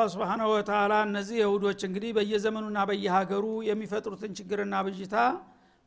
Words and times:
አላህ 0.00 0.12
ስብሓናሁ 0.12 0.46
ወተላ 0.50 0.92
እነዚህ 1.06 1.36
የሁዶች 1.38 1.80
እንግዲህ 1.86 2.10
በየዘመኑና 2.16 2.78
በየሀገሩ 2.88 3.46
የሚፈጥሩትን 3.66 4.30
ችግርና 4.38 4.74
ብዥታ 4.86 5.16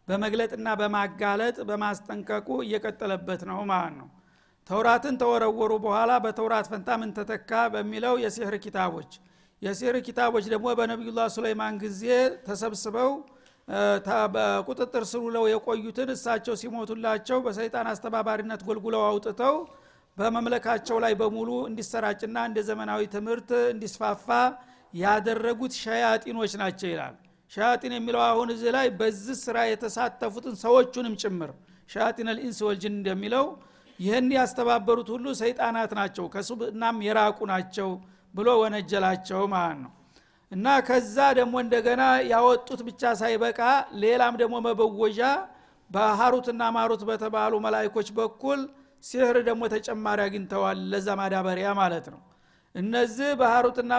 በመግለጥና 0.08 0.68
በማጋለጥ 0.80 1.56
በማስጠንቀቁ 1.70 2.48
እየቀጠለበት 2.66 3.42
ነው 3.50 3.60
ማለት 3.72 3.96
ነው። 3.96 4.08
ተውራትን 4.70 5.16
ተወረወሩ 5.22 5.72
በኋላ 5.86 6.12
በተውራት 6.26 6.68
ፈንታ 6.72 6.98
ምን 7.02 7.14
ተተካ 7.18 7.64
በሚለው 7.74 8.14
የሲህር 8.24 8.58
ኪታቦች። 8.66 9.12
የሲህር 9.62 9.98
ኪታቦች 10.08 10.48
ደግሞ 10.54 10.68
በነቢዩላህ 10.80 11.30
ሱለይማን 11.38 11.80
ጊዜ 11.84 12.04
ተሰብስበው 12.48 13.12
በቁጥጥር 14.36 15.06
ስር 15.12 15.24
ውለው 15.26 15.48
የቆዩትን 15.52 16.12
እሳቸው 16.16 16.58
ሲሞቱላቸው 16.62 17.40
በሰይጣን 17.46 17.90
አስተባባሪነት 17.94 18.64
ጎልጉለው 18.70 19.04
አውጥተው 19.10 19.58
በመምለካቸው 20.18 20.98
ላይ 21.04 21.14
በሙሉ 21.20 21.50
እንዲሰራጭና 21.70 22.38
እንደ 22.50 22.60
ዘመናዊ 22.68 23.02
ትምህርት 23.14 23.52
እንዲስፋፋ 23.72 24.28
ያደረጉት 24.94 25.74
ሸያጢኖች 25.80 26.54
ናቸው 26.62 26.90
ይላል። 26.92 27.16
ሸያጢን 27.52 27.94
የሚለው 27.96 28.22
አሁን 28.28 28.50
እዚህ 28.54 28.72
ላይ 28.76 28.88
በዚህ 29.00 29.38
ስራ 29.44 29.58
የተሳተፉትን 29.70 30.56
ሰዎቹንም 30.64 31.16
ጭምር 31.24 31.52
ሸያጢን 31.90 32.30
ልኢንስ 32.36 32.60
ወልጅን 32.68 32.94
እንደሚለው 33.00 33.46
ይህን 34.00 34.30
ያስተባበሩት 34.38 35.10
ሁሉ 35.16 35.26
ሰይጣናት 35.42 35.92
ናቸው 36.00 36.26
ከሱብናም 36.34 36.98
የራቁ 37.08 37.40
ናቸው 37.52 37.90
ብሎ 38.34 38.50
ወነጀላቸው 38.62 39.42
ማለት 39.54 39.80
ነው። 39.84 39.92
እና 40.52 40.68
ከዛ 40.88 41.18
ደግሞ 41.38 41.56
እንደገና 41.64 42.02
ያወጡት 42.32 42.82
ብቻ 42.88 43.12
ሳይበቃ 43.22 43.60
ሌላም 44.04 44.34
ደግሞ 44.42 44.56
መበወዣ 44.66 45.20
በሀሩትና 45.90 46.64
ማሩት 46.76 47.02
በተባሉ 47.10 47.54
መላይኮች 47.66 48.08
በኩል 48.18 48.60
ሲህር 49.04 49.38
ደግሞ 49.48 49.64
ተጨማሪ 49.74 50.20
አግኝተዋል 50.26 50.80
ለዛ 50.92 51.08
ማዳበሪያ 51.20 51.70
ማለት 51.80 52.06
ነው። 52.14 52.22
እነዚህ 52.76 53.32
በሀሩትና 53.40 53.92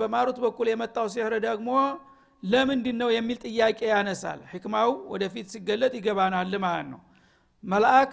በማሩት 0.00 0.36
በኩል 0.44 0.66
የመጣው 0.70 1.06
ሲህር 1.14 1.34
ደግሞ 1.46 1.70
ለምንድን 2.42 2.96
ነው 3.02 3.08
የሚል 3.14 3.38
ጥያቄ 3.46 3.80
ያነሳል። 3.90 4.40
ህክማው 4.52 4.90
ወደፊት 5.12 5.46
ሲገለጥ 5.52 5.92
ይገባናል 5.98 6.52
ማለት 6.64 6.86
ነው። 6.92 7.00
መልአክ 7.64 8.12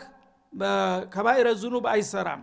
ከባይረ 1.14 1.48
ዙኑብ 1.62 1.86
አይሰራም 1.94 2.42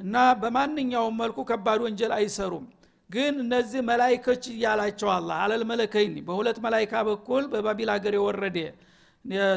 እና 0.00 0.14
በማንኛውም 0.40 1.14
መልኩ 1.22 1.38
ከባድ 1.50 1.80
ወንጀል 1.84 2.12
አይሰሩም። 2.18 2.64
ግን 3.10 3.34
እነዚህ 3.42 3.80
መላይኮች 3.88 4.44
እያላቸው 4.52 5.08
አላ 5.14 5.30
አለል 5.42 5.62
መለከይኒ 5.70 6.16
በሁለት 6.28 6.58
መላይካ 6.64 7.02
በኩል 7.08 7.44
በባቢል 7.52 7.90
ሀገር 7.94 8.14
የወረደ 8.18 8.58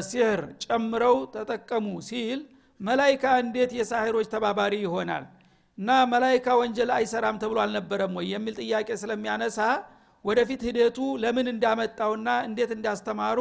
ሲህር 0.08 0.40
ጨምረው 0.64 1.16
ተጠቀሙ 1.34 1.86
ሲል 2.08 2.40
መላይካ 2.80 3.24
እንዴት 3.42 3.70
የሳሂሮች 3.78 4.26
ተባባሪ 4.34 4.74
ይሆናል? 4.84 5.24
እና 5.78 5.90
መላይካ 6.12 6.46
ወንጀል 6.60 6.90
አይሰራም 6.96 7.36
ተብሎ 7.42 7.58
አልነበረም 7.64 8.12
ወይ 8.18 8.26
የሚል 8.32 8.54
ጥያቄ 8.62 8.88
ስለሚያነሳ 9.02 9.58
ወደፊት 10.24 10.60
ሂደቱ 10.68 10.98
ለምን 11.22 11.46
እንዳመጣውና 11.52 12.28
እንዴት 12.48 12.70
እንዳስተማሩ 12.76 13.38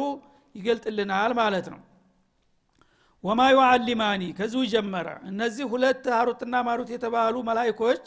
ይገልጥልናል 0.56 1.32
ማለት 1.42 1.68
ነው። 1.74 1.80
ወማ 3.24 3.42
ዩዓሊማኒ 3.54 4.22
ከዚሁ 4.38 4.62
ጀመረ። 4.74 5.08
እነዚህ 5.32 5.66
ሁለት 5.74 6.06
ሀሩትና 6.18 6.56
ማሩት 6.68 6.90
የተባሉ 6.94 7.36
መላይኮች 7.50 8.04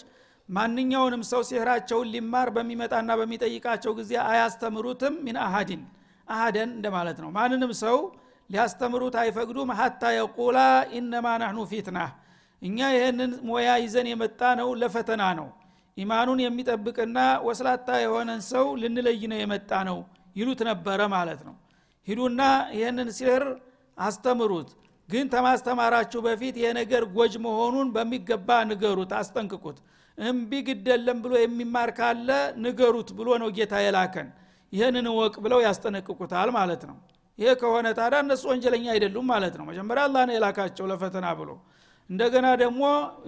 ማንኛውንም 0.48 1.22
ሰው 1.30 1.42
ሲህራቸውን 1.48 2.08
ሊማር 2.14 2.48
በሚመጣና 2.56 3.10
በሚጠይቃቸው 3.20 3.92
ጊዜ 3.98 4.12
አያስተምሩትም 4.30 5.14
ሚን 5.26 5.36
አሃዲን 5.44 5.82
አሃደን 6.28 6.70
እንደማለት 6.76 7.18
ነው። 7.24 7.30
ማንንም 7.36 7.72
ሰው 7.82 7.96
ሊያስተምሩት 8.52 9.14
አይፈቅዱም። 9.20 9.70
ሀታ 9.78 10.02
የቁላ 10.16 10.58
ኢነማ 10.96 11.26
ናህኑ 11.42 11.58
ፊትና። 11.70 11.98
እኛ 12.62 12.78
ይህንን 12.94 13.30
ሞያ 13.48 13.70
ይዘን 13.84 14.06
የመጣ 14.10 14.40
ነው 14.60 14.68
ለፈተና 14.80 15.22
ነው። 15.38 15.48
ኢማኑን 15.96 16.40
የሚጠብቅና 16.42 17.18
ወስላታ 17.46 17.88
የሆነን 18.02 18.40
ሰው 18.50 18.66
ልንለይ 18.82 19.22
ነው 19.32 19.38
የመጣ 19.42 19.70
ነው 19.88 19.98
ይሉት 20.36 20.60
ነበረ 20.70 21.00
ማለት 21.14 21.40
ነው። 21.48 21.54
ሂዱና 22.08 22.40
ይህንን 22.76 23.08
ሲህር 23.16 23.44
አስተምሩት። 23.98 24.70
ግን 25.08 25.26
ተማስተማራችሁ 25.34 26.20
በፊት 26.26 26.54
ይሄ 26.60 26.68
ነገር 26.78 27.02
ጎጅ 27.16 27.34
መሆኑን 27.46 27.88
በሚገባ 27.96 28.48
ንገሩት 28.70 29.12
አስጠንቅቁት። 29.18 29.78
እምቢ 30.18 30.52
ግደለም 30.68 31.18
ብሎ 31.24 31.32
የሚማር 31.40 31.90
ካለ 31.98 32.28
ንገሩት 32.64 33.08
ብሎ 33.18 33.28
ነው 33.42 33.48
ጌታ 33.56 33.74
የላከን። 33.84 34.28
ይህንን 34.72 35.06
ወቅ 35.16 35.34
ብለው 35.44 35.60
ያስጠነቅቁታል 35.66 36.50
ማለት 36.56 36.82
ነው 36.90 36.96
ይሄ 37.42 37.50
ከሆነ 37.60 37.86
ታዲያ 37.98 38.18
እነሱ 38.24 38.42
ወንጀለኛ 38.50 38.86
አይደሉም 38.94 39.26
ማለት 39.32 39.54
ነው። 39.58 39.64
መጀመሪያ 39.70 40.02
አላህ 40.08 40.22
ነው 40.28 40.34
የላካቸው 40.36 40.84
ለፈተና 40.90 41.26
ብሎ። 41.38 41.50
እንደገና 42.10 42.46
ደግሞ 42.62 42.82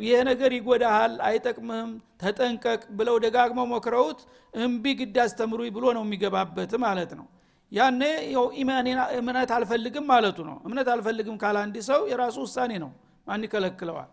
ይሄ 0.04 0.16
ነገር 0.28 0.50
ይጎዳሃል 0.56 1.12
አይጠቅምህም 1.28 1.90
ተጠንቀቅ 2.22 2.82
ብለው 2.98 3.16
ደጋግመው 3.24 3.66
ሞክረውት 3.72 4.20
እምቢ 4.54 4.84
ግድ 5.00 5.16
አስተምሩኝ 5.24 5.70
ብሎ 5.76 5.84
ነው 5.96 6.02
የሚገባበት 6.06 6.72
ማለት 6.84 7.12
ነው። 7.20 7.26
ያኔ 7.72 8.02
እምነት 9.20 9.50
አልፈልግም 9.56 10.06
ማለቱ 10.10 10.38
ነው። 10.50 10.56
እምነት 10.66 10.88
አልፈልግም 10.94 11.36
ካለ 11.42 11.56
አንድ 11.64 11.76
ሰው 11.88 12.00
የራሱ 12.12 12.36
ውሳኔ 12.46 12.72
ነው። 12.84 12.90
ማን 13.26 13.44
ይከለክለዋል? 13.46 14.10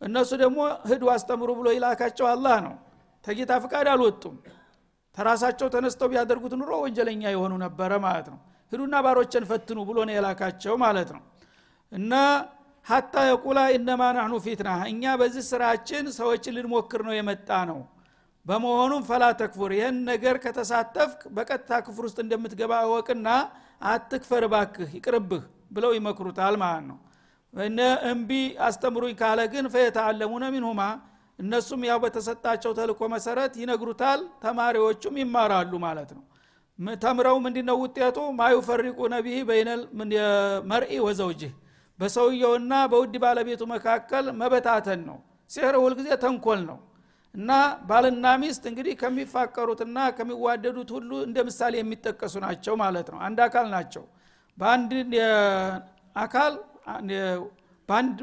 እነሱ 0.00 0.30
ደግሞ 0.42 0.58
ህዱ 0.90 1.04
አስተምሩ 1.14 1.50
ብሎ 1.58 1.68
ይላካቸው 1.76 2.26
አላህ 2.32 2.56
ነው። 2.66 2.74
ተጌታ 3.24 3.52
ፍቃድ 3.64 3.86
አልወጡም። 3.92 4.34
ተራሳቸው 5.16 5.68
ተነስተው 5.74 6.08
ቢያደርጉት 6.12 6.54
ኑሮ 6.60 6.72
ወንጀለኛ 6.84 7.22
የሆኑ 7.34 7.52
ነበረ 7.64 7.92
ማለት 8.04 8.26
ነው 8.32 8.38
ህዱና 8.74 8.94
ባሮችን 9.04 9.44
ፈትኑ 9.50 9.78
ብሎ 9.88 9.98
ነው 10.08 10.14
የላካቸው 10.16 10.74
ማለት 10.84 11.10
ነው። 11.16 11.22
እና 11.92 12.12
ሀታ 12.86 13.14
የቁላ 13.28 13.58
ኢነማ 13.74 14.02
ናህኑ 14.16 14.34
ፊትና 14.44 14.70
እኛ 14.90 15.12
በዚህ 15.20 15.44
ስራችን 15.50 16.04
ሰዎችን 16.16 16.54
ልንሞክር 16.56 17.02
ነው 17.06 17.14
የመጣ 17.16 17.50
ነው። 17.70 17.78
በመሆኑም 18.46 19.02
ፈላ 19.08 19.24
ተክፉር 19.38 19.70
ይህን 19.74 19.98
ነገር 20.10 20.36
ከተሳተፍክ 20.42 21.20
በቀጥታ 21.36 21.72
ክፍር 21.86 22.04
ውስጥ 22.08 22.18
እንደምትገባ 22.24 22.72
እወቅና 22.86 23.28
አትክፈር 23.90 24.44
ባክህ 24.52 24.90
ይቅርብህ 24.98 25.44
ብለው 25.70 25.92
ይመክሩታል 25.96 26.54
ማለት 26.62 26.84
ነው። 26.90 26.98
እነ 27.54 27.80
እምቢ 28.10 28.30
አስተምሩኝ 28.66 29.14
ካለ 29.20 29.40
ግን 29.52 29.66
ፈየተአለሙነ 29.74 30.44
ሚንሁማ 30.54 30.82
እነሱም 31.38 31.82
ያው 31.88 31.98
በተሰጣቸው 32.04 32.72
ተልኮ 32.78 33.00
መሰረት 33.14 33.52
ይነግሩታል 33.60 34.20
ተማሪዎቹም 34.44 35.16
ይማራሉ 35.22 35.72
ማለት 35.86 36.10
ነው 36.16 36.22
ተምረው 36.98 37.36
ምንድነው 37.44 37.76
ውጤቱ? 37.82 38.16
ማዩፈሪቁ 38.38 38.98
ነቢህ 39.12 39.36
በይነል 39.48 39.82
መርኢ 40.70 40.92
ወዘውጅህ። 41.06 41.52
በሰውየውና 41.98 42.72
በውድ 42.92 43.14
ባለቤቱ 43.24 43.62
መካከል 43.72 44.24
መበታተን 44.40 45.00
ነው። 45.08 45.18
ሲህር 45.50 45.74
ሁልጊዜ 45.82 46.08
ተንኮል 46.22 46.60
ነው። 46.70 46.78
እና 47.34 47.50
ባልና 47.88 48.26
ሚስት 48.42 48.62
እንግዲህ 48.70 48.94
ከሚፋቀሩትና 49.00 49.98
ከሚዋደዱት 50.16 50.90
ሁሉ 50.96 51.10
እንደ 51.26 51.38
ምሳሌ 51.48 51.74
የሚጠቀሱ 51.80 52.34
ናቸው 52.44 52.74
ማለት 52.82 53.06
ነው። 53.12 53.18
አንድ 53.26 53.38
አካል 53.46 53.66
ናቸው። 53.74 54.04
በአንድ 54.58 54.92
አካል 56.16 56.52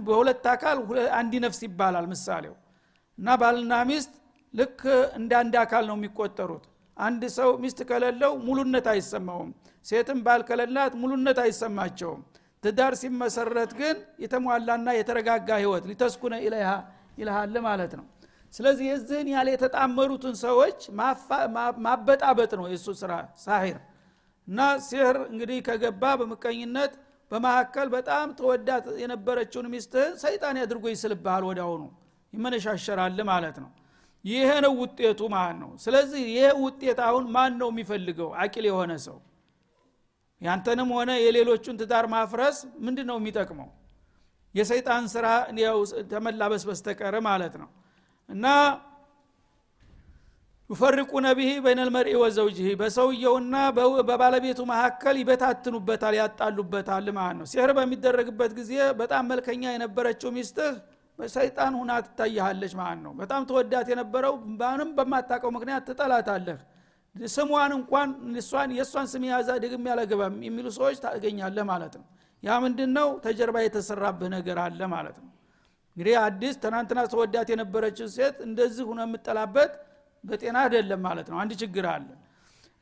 በሁለት 0.08 0.46
አካል 0.54 0.78
አንድ 1.14 1.34
ነፍስ 1.46 1.60
ይባላል 1.68 2.06
ምሳሌው። 2.14 2.56
እና 3.18 3.36
ባልና 3.42 3.74
ሚስት 3.90 4.14
ልክ 4.54 4.80
እንደ 5.20 5.32
አንድ 5.42 5.56
አካል 5.64 5.84
ነው 5.90 5.96
የሚቆጠሩት 6.00 6.64
አንድ 6.98 7.24
ሰው 7.36 7.50
ሚስት 7.64 7.80
ከሌለው 7.90 8.34
ሙሉነት 8.48 8.88
አይሰማውም። 8.94 9.50
ሴትም 9.86 10.20
ባል 10.26 10.42
ከሌላት 10.50 10.94
ሙሉነት 11.02 11.38
አይሰማቸውም። 11.44 12.22
ትዳር 12.64 12.94
ሲመሰረት 13.02 13.72
ግን 13.80 13.96
የተሟላና 14.24 14.88
የተረጋጋ 14.98 15.50
ህይወት 15.62 15.84
ሊተስኩነ 15.92 16.34
ኢለይሃ 16.46 16.72
ይልሃል 17.18 17.56
ማለት 17.68 17.94
ነው። 18.00 18.06
ስለዚህ 18.54 18.86
የዚህን 18.90 19.28
ያህል 19.34 19.48
የተጣመሩትን 19.52 20.36
ሰዎች 20.44 20.80
ማበጣበጥ 21.86 22.52
ነው 22.60 22.66
የእሱ 22.72 22.88
ስራ 23.02 23.12
ሳሂር። 23.44 23.80
እና 24.48 24.60
ሲህር 24.88 25.18
እንግዲህ 25.32 25.58
ከገባ 25.68 26.04
በምቀኝነት 26.20 26.94
በመካከል 27.32 27.88
በጣም 27.96 28.28
ተወዳት 28.40 28.86
የነበረችውን 29.04 29.68
ሚስትህን 29.74 30.14
ሰይጣን 30.24 30.56
ያድርጎ 30.62 30.86
ይስልብሃል 30.94 31.44
ወዳውኑ 31.50 31.84
ይመነሻሸራል 32.34 33.20
ማለት 33.30 33.58
ነው 33.64 33.70
ይሄ 34.26 34.50
ነው 34.66 34.74
ውጤቱ 34.82 35.22
ማለት 35.34 35.58
ነው 35.62 35.72
ስለዚህ 35.84 36.22
ይሄ 36.32 36.46
ውጤት 36.64 37.00
አሁን 37.08 37.26
ማን 37.36 37.54
ነው 37.62 37.70
የሚፈልገው? 37.74 38.30
አቂል 38.42 38.66
የሆነ 38.70 38.92
ሰው 39.06 39.18
ያንተንም 40.42 40.90
ሆነ 40.96 41.12
የሌሎቹን 41.24 41.76
ትዳር 41.82 42.06
ማፍረስ 42.14 42.58
ምንድን 42.86 43.08
ነው 43.10 43.18
የሚጠቅመው? 43.20 43.70
የሰይጣን 44.56 45.04
ስራ 45.14 45.26
ተመላበስ 46.12 46.64
በስተቀር 46.70 47.16
ማለት 47.28 47.54
ነው። 47.62 47.70
እና 48.30 48.46
ዩፈርቁ 50.70 51.12
ነቢህ 51.26 51.52
በይነል 51.64 51.90
መርኢ 51.96 52.14
ወዘውጅህ 52.22 52.68
በሰውየውና 52.82 53.56
በባለቤቱ 54.10 54.60
መካከል 54.70 55.16
ይበታትኑበታል 55.22 56.16
ያጣሉበታል 56.20 57.08
ማለት 57.18 57.38
ነው። 57.40 57.48
ሲህር 57.52 57.72
በሚደረግበት 57.78 58.52
ጊዜ 58.60 58.72
በጣም 59.02 59.24
መልከኛ 59.32 59.64
የነበረችው 59.74 60.32
ሚስትህ 60.38 60.76
ሰይጣን 61.32 61.74
ሁና 61.80 61.92
ትታያለች 62.06 62.74
ማለት 62.80 63.02
ነው። 63.06 63.14
በጣም 63.14 63.42
ተወዳት 63.50 63.88
የነበረው 63.92 64.34
ባንም 64.60 64.90
በማታቀው 64.98 65.52
ምክንያት 65.52 65.84
ትጠላታለህ። 65.90 66.60
ስሟን 67.16 67.72
እንኳን 67.78 68.10
እሷን 68.42 68.70
የእሷን 68.78 69.08
ስም 69.14 69.24
ያዛ 69.30 69.50
ድግም 69.64 69.86
ያለገባም 69.92 70.36
የሚሉ 70.48 70.68
ሰዎች 70.78 70.98
ታገኛለህ 71.06 71.66
ማለት 71.72 71.94
ነው። 72.00 72.06
ያ 72.44 72.52
ምንድን 72.64 72.92
ነው 72.98 73.08
ተጀርባ 73.26 73.58
የተሰራብህ 73.64 74.30
ነገር 74.36 74.58
አለ 74.66 74.82
ማለት 74.94 75.18
ነው። 75.24 75.30
እንግዲህ 75.98 76.16
አዲስ 76.24 76.56
ትናንትና 76.64 77.00
ተወዳት 77.14 77.48
የነበረችው 77.54 78.08
ሴት 78.14 78.38
እንደዚህ 78.48 78.84
ሁነ 78.90 79.00
የምጠላበት 79.08 79.72
በጤና 80.24 80.58
አይደለም 80.66 81.02
ማለት 81.08 81.28
ነው። 81.32 81.38
አንድ 81.42 81.52
ችግር 81.62 81.86
አለ። 81.94 82.08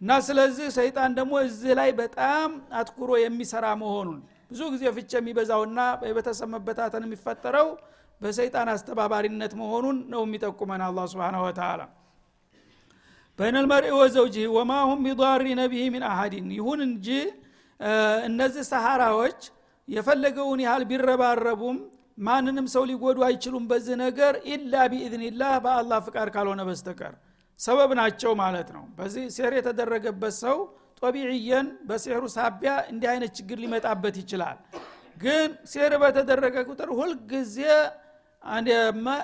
እና 0.02 0.12
ስለዚህ 0.28 0.68
ሰይጣን 0.78 1.12
ደግሞ 1.18 1.34
እዚህ 1.48 1.72
ላይ 1.80 1.90
በጣም 1.98 2.50
አትኩሮ 2.80 3.12
የሚሰራ 3.22 3.66
መሆኑን 3.82 4.20
ብዙ 4.52 4.62
ጊዜ 4.74 4.84
ፍች 4.96 5.12
የሚበዛውና 5.18 5.80
የቤተሰብ 6.04 6.54
የሚፈጠረው 7.00 7.68
በሰይጣን 8.22 8.70
አስተባባሪነት 8.74 9.54
መሆኑን 9.60 9.98
ነው 10.14 10.22
የሚጠቁመን 10.26 10.82
አላ 10.88 11.06
ስብን 11.12 11.36
ወተላ 11.44 11.82
በይነል 13.40 13.68
መርኢ 13.72 13.92
ወዘውጅህ 13.98 14.48
ወማ 14.56 14.72
ሁም 14.90 15.00
ቢዳሪነ 15.06 15.62
ቢሂ 15.72 15.84
ሚን 15.94 16.04
አሀዲን 16.10 16.48
ይሁን 16.58 16.80
እንጂ 16.88 17.08
እነዚህ 18.28 18.64
ሰሃራዎች 18.72 19.40
የፈለገውን 19.88 20.60
ያህል 20.66 20.84
ቢረባረቡም 20.90 21.78
ማንንም 22.22 22.66
ሰው 22.74 22.84
ሊጎዱ 22.90 23.20
አይችሉም 23.28 23.66
በዚህ 23.70 23.96
ነገር 24.02 24.34
ኢላ 24.54 24.74
ቢኢዝኒላህ 24.92 25.54
በአላህ 25.66 26.00
ፍቃድ 26.08 26.30
ካልሆነ 26.36 26.62
በስተቀር። 26.70 27.14
ሰበብ 27.60 27.92
ናቸው 28.00 28.32
ማለት 28.42 28.70
ነው። 28.76 28.84
በዚህ 28.98 29.24
ሴር 29.38 29.54
የተደረገበት 29.58 30.36
ሰው 30.44 30.58
ጦቢዕየን 31.02 31.68
በሴሩ 31.90 32.24
ሳቢያ 32.36 32.72
እንዲህ 32.92 33.10
አይነት 33.14 33.32
ችግር 33.40 33.58
ሊመጣበት 33.64 34.16
ይችላል። 34.22 34.58
ግን 35.18 35.50
ሴር 35.72 35.94
በተደረገ 36.04 36.56
ቁጥር 36.70 36.90
ሁልጊዜ 37.00 37.58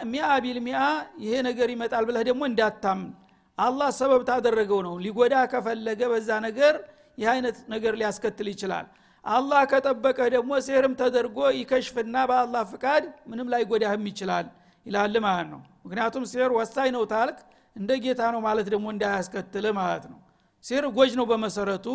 ሚያ 0.06 0.26
ቢል 0.44 0.60
ሚያ 0.66 0.80
ይሄ 1.20 1.34
ነገር 1.48 1.68
ይመጣል 1.74 2.04
ብለህ 2.08 2.24
ደግሞ 2.30 2.42
እንዳታምን። 2.50 3.10
አላህ 3.58 3.90
ሰበብ 3.98 4.22
ታደረገው 4.30 4.80
ነው። 4.88 4.96
ሊጎዳ 5.04 5.36
ከፈለገ 5.52 6.02
በዛ 6.12 6.30
ነገር 6.48 6.74
ይህ 7.18 7.28
አይነት 7.34 7.58
ነገር 7.74 7.94
ሊያስከትል 8.00 8.48
ይችላል። 8.54 8.86
አላህ 9.26 9.62
ከጠበቀ 9.72 10.20
ደግሞ 10.36 10.52
ሲህርም 10.66 10.94
ተደርጎ 11.00 11.38
ይከሽፍና 11.60 12.16
በአላህ 12.30 12.64
ፍቃድ 12.72 13.04
ምንም 13.30 13.48
ላይጎዳህም 13.54 14.04
ይችላል 14.12 14.48
ይላል 14.86 15.16
ማለት 15.26 15.48
ነው። 15.54 15.62
ምክንያቱም 15.86 16.24
ሲህር 16.34 16.52
ወሳኝ 16.58 16.90
ነው 16.96 17.04
ታልክ 17.14 17.38
እንደ 17.76 17.92
ጌታ 18.04 18.22
ነው 18.34 18.42
ማለት 18.48 18.68
ደግሞ 18.74 18.86
እንዳያስከትል 18.94 19.66
ማለት 19.80 20.06
ነው። 20.12 20.20
ሲህር 20.66 20.86
ጎጅ 20.98 21.14
ነው 21.20 21.26
በመሰረቱ 21.32 21.88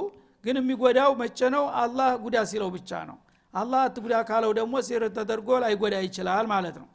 ግን 0.44 0.56
የሚጎዳው 0.60 1.10
መቼ 1.20 1.38
ነው? 1.54 1.64
አላህ 1.82 2.10
ጉዳ 2.22 2.36
ሲለው 2.50 2.70
ብቻ 2.76 2.90
ነው። 3.08 3.16
አላህ 3.54 3.80
አትጉዳ 3.86 4.14
ካለው 4.28 4.52
ደግሞ 4.58 4.74
ሲህር 4.88 5.02
ተደርጎ 5.16 5.48
ላይጎዳ 5.64 5.94
ይችላል 6.06 6.44
ማለት 6.52 6.76
ነው 6.80 6.88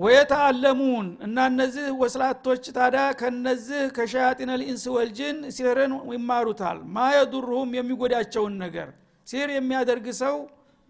ويتعلمون 0.00 1.06
እና 1.20 1.36
እነዚህ 1.50 1.86
ወስላቶች 2.02 2.64
ታዲያ 2.76 3.02
ከነዚህ 3.20 3.82
ከ 3.96 4.09
شياطين 4.09 4.50
الإنس 4.60 4.84
والجن 4.94 5.38
ሲህርን 5.56 5.92
ይማሩታል። 6.14 6.78
ما 6.94 7.06
يضرهم 7.14 7.70
የሚጎዳቸውን 7.78 8.54
ነገር 8.62 8.88
ሲር 9.28 9.48
የሚያደርግ 9.54 10.06
ሰው 10.20 10.36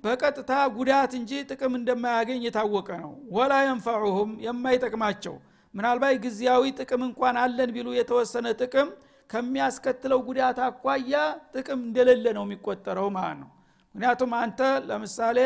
በቀጥታ 0.04 0.52
ጉዳት 0.76 1.12
እንጂ 1.18 1.40
ጥቅም 1.48 1.72
እንደማያገኝ 1.78 2.40
የታወቀ 2.46 2.88
ነው። 3.02 3.12
ወላ 3.36 3.54
የንፈዑሁም 3.64 4.30
የማይጠቅማቸው 4.46 5.34
ምናልባት 5.74 6.14
ጊዜያዊ 6.24 6.62
ጥቅም 6.78 7.02
እንኳን 7.08 7.36
አለን 7.42 7.72
ቢሉ 7.74 7.88
የተወሰነ 7.96 8.46
ጥቅም 8.60 8.88
ከሚያስከትለው 9.30 10.20
ጉዳት 10.28 10.58
አኳያ 10.66 11.16
ጥቅም 11.54 11.80
እንደሌለ 11.86 12.26
ነው 12.38 12.44
የሚቆጠረው 12.46 13.08
ማለት 13.16 13.38
ነው። 13.42 13.50
ምክንያቱም 13.94 14.32
አንተ 14.40 14.60
ለምሳሌ 14.88 15.38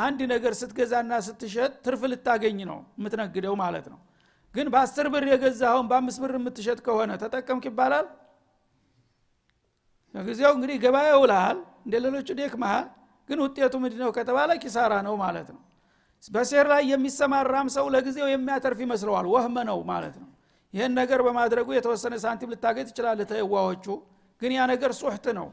አንድ 0.00 0.20
ነገር 0.32 0.52
ስትገዛና 0.60 1.12
ስትሸጥ 1.26 1.72
ትርፍ 1.84 2.02
ልታገኝ 2.10 2.58
ነው 2.70 2.78
የምትነግደው 2.98 3.54
ማለት 3.62 3.86
ነው። 3.92 3.98
ግን 4.54 4.66
በአስር 4.72 5.06
ብር 5.14 5.24
የገዛኸውን 5.30 5.86
በአምስት 5.90 6.18
ብር 6.22 6.32
የምትሸጥ 6.38 6.78
ከሆነ 6.86 7.10
ተጠቀምክ 7.22 7.64
ይባላል? 7.70 8.06
ለጊዜው 10.14 10.52
እንግዲህ 10.56 10.76
ገበያ 10.84 11.10
ውልሃል 11.22 11.58
እንደ 11.84 11.94
ሌሎቹ 12.04 12.28
ደክመሃል 12.40 12.86
ግን 13.28 13.38
ውጤቱ 13.44 13.74
ምንድነው 13.82 14.10
ከተባለ 14.16 14.50
ኪሳራ 14.62 14.92
ነው 15.06 15.14
ማለት 15.22 15.48
ነው። 15.54 15.60
በሴር 16.24 16.66
ላይ 16.72 16.82
የሚሰማራም 16.92 17.68
ሰው 17.76 17.86
ለጊዜው 17.94 18.28
የሚያተርፍ 18.30 18.78
ይመስለዋል 18.84 19.26
ወህመ 19.34 19.56
ነው 19.70 19.78
ማለት 19.90 20.16
ነው። 20.22 20.28
ይህን 20.74 20.92
ነገር 20.98 21.20
በማድረጉ 21.26 21.68
የተወሰነ 21.74 22.14
ሳንቲም 22.24 22.50
ልታገኝ 22.54 22.84
ትችላለ 22.90 23.20
ተየዋዎቹ 23.30 23.86
ግን 24.42 24.52
ያ 24.56 24.66
ነገር 24.72 24.90
ሱሕት 25.00 25.26
ነው 25.38 25.46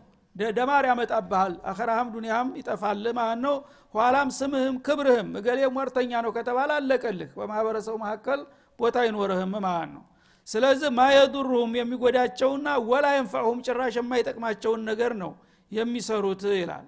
ደማር 0.58 0.86
ያመጣብሃል። 0.90 1.54
አኸራህም 1.70 2.10
ዱኒያም 2.16 2.50
ይጠፋል። 2.60 3.06
ማለት 3.14 3.40
ነው 3.46 3.56
ኋላም 3.94 4.30
ስምህም 4.38 4.76
ክብርህም 4.88 5.30
እገሌ 5.40 5.60
ሟርተኛ 5.76 6.12
ነው 6.26 6.32
ከተባለ 6.38 6.70
አለቀልህ። 6.78 7.30
በማህበረሰቡ 7.38 7.96
መካከል 8.04 8.40
ቦታ 8.80 8.96
አይኖርህም። 9.04 9.54
ማለት 9.60 9.90
ነው 9.96 10.04
ስለዚህ 10.48 10.90
ማየዱሩሁም 10.98 11.72
የሚጎዳቸውና 11.78 12.68
ወላ 12.90 13.06
የንፈዑሁም 13.16 13.60
ጭራሽ 13.68 13.96
የማይጠቅማቸውን 14.00 14.82
ነገር 14.90 15.14
ነው 15.24 15.32
የሚሰሩት 15.72 16.44
ይላል። 16.56 16.86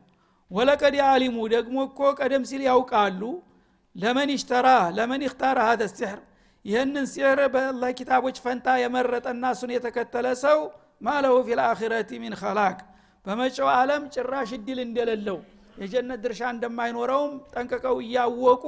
ወለቀድ 0.51 0.95
አሊሙ 1.07 1.37
ደግሞ 1.55 1.77
እኮ 1.87 1.99
ቀደም 2.19 2.43
ሲል 2.49 2.61
ያውቃሉ። 2.69 3.21
ለመን 3.95 4.29
ይሽተራ 4.33 4.67
ለመን 4.97 5.21
ይክታረ 5.25 5.57
ሀደ 5.67 5.83
ሲሕር። 5.91 6.19
ይህንን 6.65 7.05
ሲሕር 7.11 7.39
በአላህ 7.53 7.89
ኪታቦች 7.99 8.37
ፈንታ 8.45 8.67
የመረጠና 8.81 9.43
እሱን 9.55 9.71
የተከተለ 9.75 10.27
ሰው 10.43 10.59
ማለሁ 11.01 11.33
ፊልአኺረቲ 11.47 12.09
ሚን 12.23 12.33
ኸላቅ 12.41 12.77
በመጪው 13.25 13.67
ዓለም 13.73 14.03
ጭራሽ 14.15 14.49
እድል 14.57 14.79
እንደሌለው 14.85 15.37
የጀነት 15.77 16.19
ድርሻ 16.23 16.41
እንደማይኖረውም 16.53 17.33
ጠንቅቀው 17.53 17.97
እያወቁ 18.05 18.63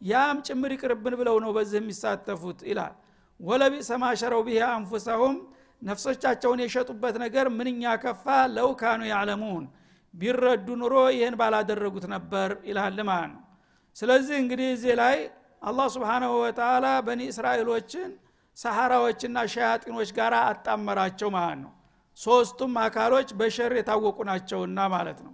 ያም 0.00 0.38
ጭምር 0.46 0.70
ይቅርብን 0.74 1.14
ብለው 1.20 1.36
ነው 1.44 1.50
በዚህ 1.56 1.78
የሚሳተፉት 1.80 2.60
ይላል። 2.70 2.94
ወለቢእሰ 3.40 3.90
ማሸረው 4.02 4.42
ብሄ 4.46 4.58
አንፉሰሁም 4.72 5.36
ነፍሶቻቸውን 5.82 6.60
የሸጡበት 6.64 7.16
ነገር 7.24 7.46
ምንኛ 7.56 7.82
ከፋ! 8.02 8.24
ለው 8.54 8.68
ካኑ 8.80 9.02
ቢረዱ 10.14 10.66
ኑሮ 10.80 10.96
ይህን 11.14 11.34
ባላደረጉት 11.40 12.04
ነበር 12.12 12.50
ይላል 12.68 12.98
ማለት 13.08 13.30
ነው 13.32 13.40
ስለዚህ 13.96 14.36
እንግዲህ 14.42 14.68
እዚህ 14.74 14.92
ላይ 15.00 15.16
አላህ 15.62 15.86
ስብሓናሁ 15.94 16.32
ወተላ 16.42 16.86
በኒ 17.06 17.20
እስራኤሎችን 17.32 18.10
ሰሐራዎችና 18.56 19.38
ሸያጢኖች 19.52 20.10
ጋር 20.18 20.32
አጣመራቸው 20.42 21.28
ማለት 21.36 21.58
ነው 21.62 21.72
ሶስቱም 22.18 22.74
አካሎች 22.82 23.28
በሸር 23.38 23.72
የታወቁ 23.78 24.18
ናቸውና 24.28 24.80
ማለት 24.94 25.18
ነው። 25.26 25.32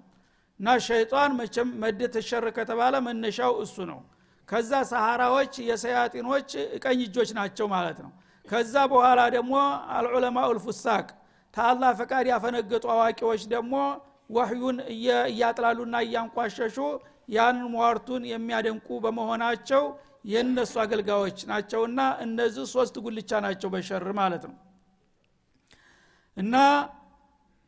እና 0.61 0.69
ሸይጣን 0.87 1.33
መቼም 1.39 1.69
መደት 1.83 2.15
ሸር 2.29 2.47
ከተባለ 2.57 2.95
መነሻው 3.07 3.53
እሱ 3.65 3.77
ነው። 3.91 4.01
ከዛ 4.49 4.73
ሰሃራዎች 4.91 5.55
የሰያጢኖች 5.69 6.49
ቀኝ 6.85 7.01
እጆች 7.07 7.31
ናቸው 7.39 7.67
ማለት 7.75 7.99
ነው። 8.05 8.13
ከዛ 8.45 8.75
በኋላ 8.93 9.21
ደግሞ 9.37 9.55
አልዑለማኡ 9.97 10.49
ልፉሳቅ 10.59 11.07
ታላህ 11.55 11.91
ፈቃድ 12.01 12.27
ያፈነገጡ 12.33 12.85
አዋቂዎች 12.95 13.43
ደግሞ 13.53 13.75
ወህዩን 14.31 14.77
እያጥላሉና 15.29 15.97
እያንቋሸሹ 16.07 16.77
ያንን 17.29 17.67
ሟርቱን 17.75 18.23
የሚያደንቁ 18.31 18.89
በመሆናቸው 19.05 19.83
የእነሱ 20.31 20.75
አገልጋዮች 20.85 21.39
ናቸውና 21.51 22.01
እነዚህ 22.25 22.65
ሶስት 22.75 22.97
ጉልቻ 23.05 23.31
ናቸው 23.47 23.69
በሸር 23.75 24.07
ማለት 24.19 24.43
ነው 24.49 24.57
እና 26.37 26.55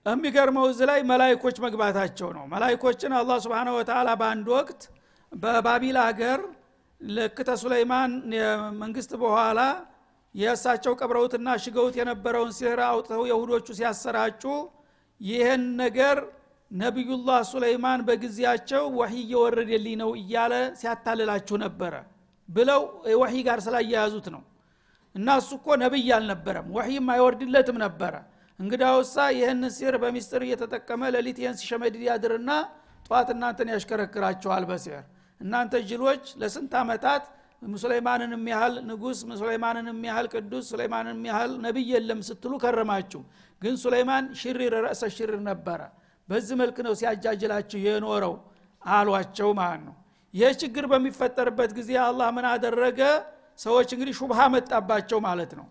የሚገርመው 0.06 0.64
እዚ 0.70 0.80
ላይ 0.90 1.00
መላይኮች 1.10 1.56
መግባታቸው 1.64 2.28
ነው። 2.36 2.44
መላይኮችን 2.52 3.12
አላህ 3.18 3.36
ስብን 3.44 3.68
ወተላ 3.76 4.08
በአንድ 4.20 4.46
ወቅት 4.56 4.80
በባቢል 5.32 5.96
ሀገር 6.06 6.40
ልክ 7.00 7.36
ተሱለይማን 7.48 8.12
መንግስት 8.82 9.12
በኋላ 9.22 9.60
የእሳቸው 10.34 10.92
ቀብረውትና 11.00 11.48
ሽገውት 11.62 11.94
የነበረውን 12.00 12.52
ሲህር 12.58 12.80
አውጥተው 12.88 13.22
የሁዶቹ 13.30 13.66
ሲያሰራጩ 13.78 14.42
ይህን 15.20 15.64
ነገር 15.82 16.18
ነቢዩላህ 16.70 17.40
ሱለይማን 17.50 18.00
በጊዜያቸው 18.06 18.84
ወሒ 18.98 19.14
እየወረደልኝ 19.24 19.96
ነው 20.02 20.10
እያለ 20.20 20.52
ሲያታልላችሁ 20.80 21.56
ነበረ 21.64 21.94
ብለው 22.48 22.80
ወሒ 23.22 23.34
ጋር 23.48 23.58
ስላያያዙት 23.66 24.26
ነው። 24.34 24.42
እና 25.14 25.28
እሱ 25.40 25.50
እኮ 25.58 25.76
ነቢይ 25.82 26.08
አልነበረም። 26.16 26.68
ወሒም 26.76 27.06
አይወርድለትም 27.14 27.76
ነበረ 27.84 28.14
እንግዳውሳ 28.62 29.14
ይህን 29.36 29.62
ሲር 29.76 29.94
በሚስጥር 30.02 30.42
እየተጠቀመ 30.46 31.02
ሌሊት 31.14 31.38
ይህን 31.42 31.56
ሲሸመድድ 31.60 32.02
ያድርና 32.08 32.50
ጠዋት 33.06 33.28
እናንተን 33.34 33.68
ያሽከረክራቸዋል 33.72 34.64
በሲር። 34.70 35.02
እናንተ 35.40 35.72
ጅሎች 35.88 36.24
ለስንት 36.40 36.72
ዓመታት 36.82 37.24
ሙሱለይማንን 37.64 38.30
የሚያህል 38.36 38.74
ንጉስ 38.88 39.18
ሙሱለይማንን 39.30 39.86
የሚያህል 39.92 40.26
ቅዱስ 40.34 40.64
ሱለይማንን 40.70 41.16
የሚያህል 41.16 41.52
ነቢይ 41.66 41.90
የለም 41.94 42.20
ስትሉ 42.28 42.52
ከረማችሁ። 42.62 43.20
ግን 43.62 43.74
ሱለይማን 43.82 44.24
ሽሪር 44.40 44.74
ረእሰ 44.86 45.02
ሽሪር 45.16 45.40
ነበረ። 45.50 45.80
በዚህ 46.28 46.56
መልክ 46.62 46.76
ነው 46.86 46.94
ሲያጃጅላችሁ 47.00 47.78
የኖረው 47.86 48.34
አሏቸው 48.82 49.50
ማለት 49.60 49.82
ነው። 49.88 49.94
ይህ 50.34 50.52
ችግር 50.62 50.84
በሚፈጠርበት 50.92 51.70
ጊዜ 51.78 51.90
አላህ 52.06 52.28
ምን 52.36 52.46
አደረገ? 52.52 53.00
ሰዎች 53.58 53.88
እንግዲህ 53.94 54.14
ሹብሃ 54.20 54.40
መጣባቸው 54.54 55.18
ማለት 55.26 55.52
ነው 55.58 55.66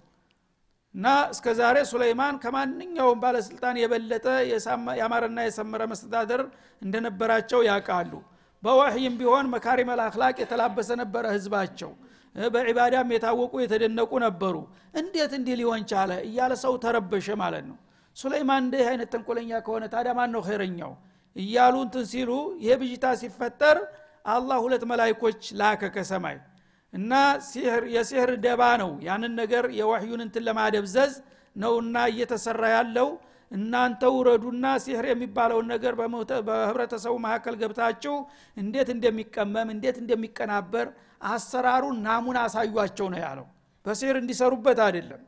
እና 0.95 1.05
እስከ 1.33 1.48
ዛሬ 1.60 1.77
ሱለይማን 1.89 2.36
ከማንኛውም 2.43 3.19
ባለስልጣን 3.24 3.75
የበለጠ 3.81 4.25
ያማረና 5.01 5.39
የሰመረ 5.45 5.81
መስተዳደር 5.91 6.41
እንደነበራቸው 6.81 7.62
ያውቃሉ። 7.69 8.13
በወህይም 8.63 9.13
ቢሆን 9.19 9.45
መካሪም 9.53 9.91
አልአክላቅ 9.93 10.36
የተላበሰ 10.41 10.89
ነበረ 11.01 11.24
ህዝባቸው። 11.36 11.91
በዒባዳም 12.36 13.10
የታወቁ 13.13 13.53
የተደነቁ 13.63 14.12
ነበሩ። 14.25 14.55
እንዴት 15.01 15.31
እንዲህ 15.39 15.55
ሊሆን 15.62 15.81
ቻለ? 15.91 16.12
እያለ 16.27 16.51
ሰው 16.63 16.74
ተረበሸ 16.83 17.27
ማለት 17.41 17.65
ነው። 17.69 17.77
ሱለይማን 18.17 18.62
እንዲህ 18.65 18.86
አይነት 18.91 19.10
ተንኮለኛ 19.13 19.51
ከሆነ 19.65 19.83
ታዲያ 19.93 20.13
ማን 20.19 20.31
ነው 20.36 20.41
ኸይረኛው? 20.48 20.91
እያሉ 21.36 21.75
እንትን 21.86 22.05
ሲሉ 22.12 22.31
ይሄ 22.63 22.71
ብዥታ 22.81 23.05
ሲፈጠር 23.21 23.77
አላህ 24.25 24.57
ሁለት 24.65 24.83
መላይኮች 24.91 25.41
ላከ 25.60 25.81
ከሰማይ 25.95 26.38
እና 26.93 27.12
የሲህር 27.95 28.31
ደባ 28.45 28.62
ነው። 28.81 28.91
ያንን 29.07 29.33
ነገር 29.41 29.65
የወህዩን 29.77 30.21
እንትን 30.25 30.45
ለማደብዘዝ 30.48 31.13
ነውና 31.55 31.98
እየተሰራ 32.12 32.63
ያለው። 32.75 33.10
እናንተ 33.51 34.01
ውረዱና 34.15 34.65
ሲህር 34.83 35.05
የሚባለውን 35.10 35.65
ነገር 35.74 35.93
በህብረተሰቡ 36.48 37.15
መካከል 37.25 37.55
ገብታችሁ 37.62 38.13
እንዴት 38.57 38.89
እንደሚቀመም 38.95 39.69
እንዴት 39.74 39.98
እንደሚቀናበር 40.03 40.88
አሰራሩን 41.31 41.98
ናሙና 42.05 42.38
አሳዩቸው 42.48 43.07
ነው 43.13 43.19
ያለው። 43.25 43.48
በሲህር 43.86 44.17
እንዲሰሩበት 44.21 44.79
አይደለም። 44.86 45.21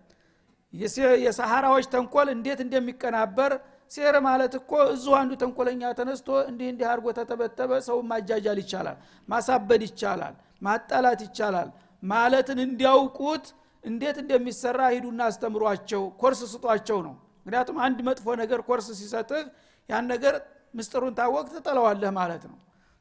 የሰሃራዎች 1.26 1.86
ተንኮል 1.94 2.28
እንዴት 2.36 2.60
እንደሚቀናበር 2.66 3.52
ሲህር 3.92 4.16
ማለት 4.26 4.54
እኮ 4.60 4.72
እዙ 4.94 5.06
አንዱ 5.18 5.32
ተንኮለኛ 5.42 5.92
ተነስቶ 5.98 6.30
እንዲህ 6.50 6.68
እንዲህ 6.72 6.86
አድርጎ 6.92 7.08
ተተበተበ 7.18 7.72
ሰው 7.88 7.98
ማጃጃል 8.12 8.60
ይቻላል 8.64 8.98
ማሳበድ 9.30 9.82
ይቻላል 9.88 10.36
ማጣላት 10.64 11.22
ይቻላል። 11.26 11.70
ማለትን 12.04 12.60
እንዲያውቁት 12.66 13.46
እንዴት 13.84 14.18
እንደሚሰራ 14.24 14.80
ሂዱና 14.94 15.22
አስተምሯቸው 15.30 16.04
ኮርስ 16.22 16.42
ስጧቸው 16.52 17.00
ነው። 17.08 17.16
ምክንያቱም 17.40 17.78
አንድ 17.86 17.98
መጥፎ 18.08 18.26
ነገር 18.42 18.60
ኮርስ 18.68 18.88
ሲሰጥህ 19.00 19.46
ያን 19.90 20.06
ነገር 20.14 20.36
ምስጥሩን 20.74 21.14
ታወቅ 21.18 21.46
ትጠለዋለህ 21.54 22.12
ማለት 22.20 22.44
ነው 22.50 22.58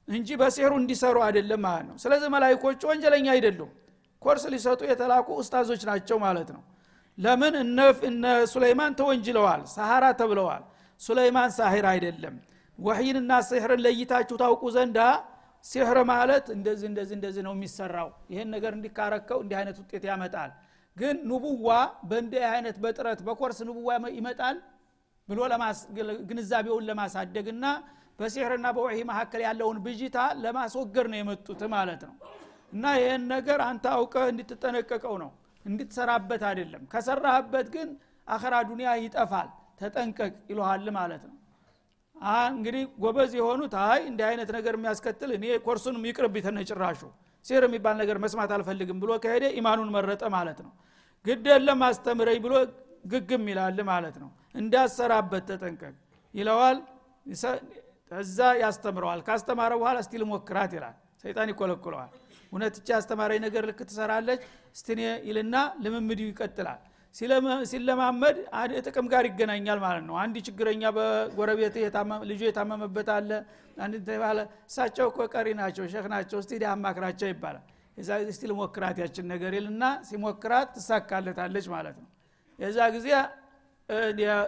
እንጂ 0.09 0.29
በሲህሩ 0.41 0.73
እንዲሰሩ 0.81 1.17
አይደለም 1.27 1.61
ማለት 1.67 1.87
ነው። 1.91 1.97
ስለዚህ 2.05 2.29
መላይኮቹ 2.35 2.81
ወንጀለኛ 2.91 3.27
አይደሉም። 3.35 3.71
ኮርስ 4.23 4.45
ሊሰጡ 4.53 4.81
የተላኩ 4.91 5.29
ኡስታዞች 5.41 5.83
ናቸው 5.91 6.17
ማለት 6.25 6.49
ነው። 6.57 6.63
ለምን? 7.19 7.55
እነ 8.09 8.25
ሱለይማን 8.53 8.93
ተወንጅለዋል 8.99 9.63
ሰሃራ 9.75 10.05
ተብለዋል። 10.21 10.63
ሱለይማን 11.01 11.51
ሳሂር 11.57 11.87
አይደለም። 11.93 12.35
ወህይንና 12.79 13.33
ሲሕርን 13.49 13.81
ለይታችሁ 13.87 14.37
ታውቁ 14.43 14.63
ዘንዳ 14.77 14.99
ሲሕር 15.65 15.99
ማለት 16.11 16.47
እንደዚህ 16.55 16.87
እንደዚህ 16.91 17.15
እንደዚህ 17.19 17.43
ነው 17.47 17.55
የሚሰራው። 17.57 18.09
ይህን 18.33 18.49
ነገር 18.55 18.73
እንዲካረከው 18.79 19.39
እንዲህ 19.45 19.57
አይነት 19.61 19.77
ውጤት 19.83 20.05
ያመጣል። 20.11 20.51
ግን 20.97 21.17
ንቡዋ 21.31 21.69
በእንዲህ 22.09 22.45
አይነት 22.51 22.77
በጥረት 22.85 23.21
በኮርስ 23.27 23.59
ንቡዋ 23.69 23.89
ይመጣል 24.17 24.57
ብሎ 25.29 25.41
ግንዛቤውን 26.29 26.87
ለማሳደግና 26.89 27.67
በሲሕርና 28.19 28.67
በወሒ 28.77 28.99
መካከል 29.11 29.41
ያለውን 29.47 29.79
ብዥታ 29.85 30.17
ለማስወገድ 30.43 31.07
ነው 31.13 31.19
የመጡት 31.21 31.63
ማለት 31.75 32.03
ነው። 32.09 32.15
እና 32.73 32.85
ይህን 32.99 33.23
ነገር 33.33 33.61
አንተ 33.69 33.85
አውቀህ 33.97 34.27
እንድትጠነቀቀው 34.33 35.15
ነው። 35.23 35.31
እንድትሰራበት 35.65 36.43
አይደለም። 36.49 36.83
ከሰራህበት 36.93 37.67
ግን 37.75 37.89
አኸራ 38.27 38.55
ዱኒያ 38.69 38.91
ይጠፋል። 39.03 39.49
ተጠንቀቅ 39.81 40.33
ይለሃል 40.51 40.87
ማለት 40.97 41.23
ነው 41.29 41.37
እንግዲህ 42.51 42.83
ጎበዝ 43.03 43.33
የሆኑት 43.39 43.75
አይ 43.85 44.01
እንዲህ 44.09 44.25
አይነት 44.29 44.51
ነገር 44.57 44.75
የሚያስከትል 44.79 45.31
እኔ 45.37 45.45
ኮርሱንም 45.65 46.03
ይቅርብ 46.09 46.35
ተነጭራሹ 46.47 47.01
ሴር 47.47 47.63
የሚባል 47.67 47.97
ነገር 48.03 48.17
መስማት 48.25 48.51
አልፈልግም 48.57 48.99
ብሎ 49.03 49.13
ከሄደ 49.25 49.45
ኢማኑን 49.59 49.89
መረጠ 49.97 50.23
ማለት 50.35 50.59
ነው። 50.67 50.73
ግድ 51.27 51.47
የለም 51.53 51.81
አስተምረኝ 51.89 52.39
ብሎ 52.45 52.55
ግግም 53.13 53.45
ይላል 53.53 53.79
ማለት 53.91 54.17
ነው። 54.23 54.29
እንዳሰራበት 54.55 55.45
ተጠንቀቅ 55.51 55.95
ይለዋል። 56.35 56.79
እዛ 58.21 58.39
ያስተምረዋል። 58.63 59.21
ካስተማረ 59.29 59.73
በኋላ 59.81 59.99
እስቲ 60.05 60.15
ልሞክራት 60.23 60.73
ይላል። 60.79 60.95
ሰይጣን 61.23 61.49
ይኮለኩለዋል 61.53 62.11
እውነት 62.53 62.75
እቻ 62.81 62.89
አስተማራኝ 62.99 63.41
ነገር 63.45 63.63
ልክ 63.69 63.79
ትሰራለች? 63.91 64.41
ስትኔ 64.75 65.01
ይልና 65.29 65.55
ልምምድ 65.85 66.21
ይቀጥላል 66.23 66.81
ሲለማመድ 67.15 68.37
ጥቅም 68.87 69.07
ጋር 69.13 69.25
ይገናኛል 69.29 69.79
ማለት 69.85 70.05
ነው። 70.09 70.15
አንድ 70.23 70.37
ችግረኛ 70.47 70.83
በጎረቤት 70.97 71.75
ልጁ 72.31 72.41
የታመመበት 72.49 73.09
አለ። 73.17 73.31
አንድ 73.79 73.95
ተባለ 74.09 74.39
እሳቸው 74.69 75.07
እኮ 75.11 75.19
ቀሪ 75.35 75.49
ናቸው 75.61 75.85
ሸክ 75.93 76.07
ናቸው 76.15 76.39
እስቲ 76.43 76.63
አማክራቸው 76.73 77.29
ይባላል። 77.33 77.65
የዛ 77.99 78.11
ጊዜ 78.23 78.41
ልሞክራት 78.51 78.97
ያችን 79.03 79.27
ነገር 79.33 79.53
ይልና 79.57 79.85
ሲሞክራት 80.09 80.69
ትሳካለታለች 80.77 81.67
ማለት 81.75 81.97
ነው። 82.03 82.09
የዛ 82.59 82.79
ጊዜ 82.97 83.09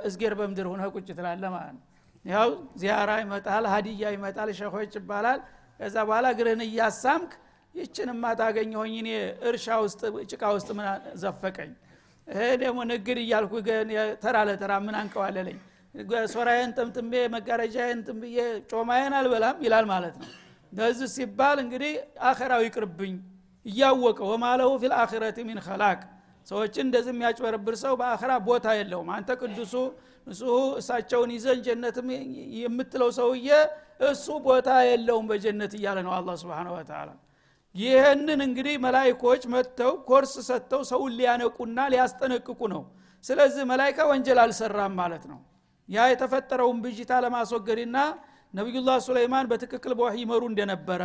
እዝጌር 0.06 0.34
በምድር 0.38 0.66
ሁነ 0.72 0.82
ቁጭ 0.94 1.08
ትላለ 1.18 1.44
ማለት 1.54 1.74
ነው። 1.76 1.82
ያው 2.24 2.48
ዚያራ 2.80 3.10
ይመጣል 3.22 3.64
ሀዲያ 3.72 4.04
ይመጣል 4.16 4.50
ሸኾች 4.60 4.94
ይባላል። 5.00 5.40
ከዛ 5.80 5.96
በኋላ 6.08 6.26
እግርህን 6.34 6.62
እያሳምክ 6.66 7.32
ይችንማ 7.74 8.24
ታገኘሆኝ 8.40 8.94
እኔ 9.02 9.10
እርሻ 9.48 9.66
ውስጥ 9.84 10.00
ጭቃ 10.30 10.42
ውስጥ 10.56 10.68
ምን 10.78 10.86
ዘፈቀኝ 11.22 11.72
ይሄ 12.28 12.42
ደግሞ 12.62 12.78
ንግድ 12.90 13.18
እያልኩ 13.22 13.52
ተራ 14.22 14.36
ለተራ 14.48 14.72
ምን 14.84 14.94
አንቀዋለለኝ 15.00 15.58
ሶራዬን 16.32 16.70
ጥምጥሜ 16.76 17.12
መጋረጃዬን 17.34 18.00
ጥምብዬ 18.06 18.38
ጮማዬን 18.70 19.12
አልበላም 19.18 19.58
ይላል 19.66 19.86
ማለት 19.92 20.14
ነው። 20.20 20.28
በዚህ 20.72 21.08
ሲባል 21.14 21.58
እንግዲህ 21.64 21.92
አኸራው 22.28 22.62
ይቅርብኝ 22.66 23.14
እያወቀ 23.66 24.18
وما 24.30 24.50
له 24.50 24.70
في 24.82 24.94
الآخرة 25.02 25.36
من 25.48 25.58
خلاق 25.66 26.00
ሰዎችን 26.48 26.84
እንደዚህ 26.86 27.12
የሚያጭበረብር 27.14 27.74
ሰው 27.82 27.92
በአኸራ 28.00 28.32
ቦታ 28.48 28.66
የለውም። 28.78 29.10
አንተ 29.16 29.30
ቅዱሱ 29.40 29.74
ንጹሁ 30.26 30.50
እሳቸውን 30.80 31.30
ይዘን 31.36 31.60
ጀነትም 31.66 32.08
የምትለው 32.58 33.10
ሰውዬ 33.18 33.48
እሱ 34.08 34.26
ቦታ 34.46 34.68
የለውም 34.88 35.26
በጀነት 35.30 35.72
እያለ 35.78 35.98
ነው 36.06 36.12
አላ 36.16 36.30
ስብን 36.40 36.68
ወተላ 36.74 37.08
ይህንን 37.74 38.40
እንግዲህ 38.46 38.74
መላይኮች 38.84 39.42
መጥተው 39.54 39.92
ኮርስ 40.08 40.34
ሰጥተው 40.48 40.82
ሰውን 40.90 41.12
ሊያነቁና 41.18 41.78
ሊያስጠነቅቁ 41.92 42.60
ነው። 42.74 42.82
ስለዚህ 43.24 43.62
መላይካ 43.70 43.98
ወንጀል 44.10 44.38
አልሰራም 44.42 44.92
ማለት 45.00 45.24
ነው። 45.30 45.38
ያ 45.88 46.04
የተፈጠረውን 46.10 46.78
ብዥታ 46.84 47.12
ለማስወገድና 47.24 47.96
ነቢዩላህ 48.54 48.96
ሱለይማን 49.06 49.48
በትክክል 49.50 49.92
በወህ 49.98 50.14
ይመሩ 50.22 50.42
እንደነበረ 50.50 51.02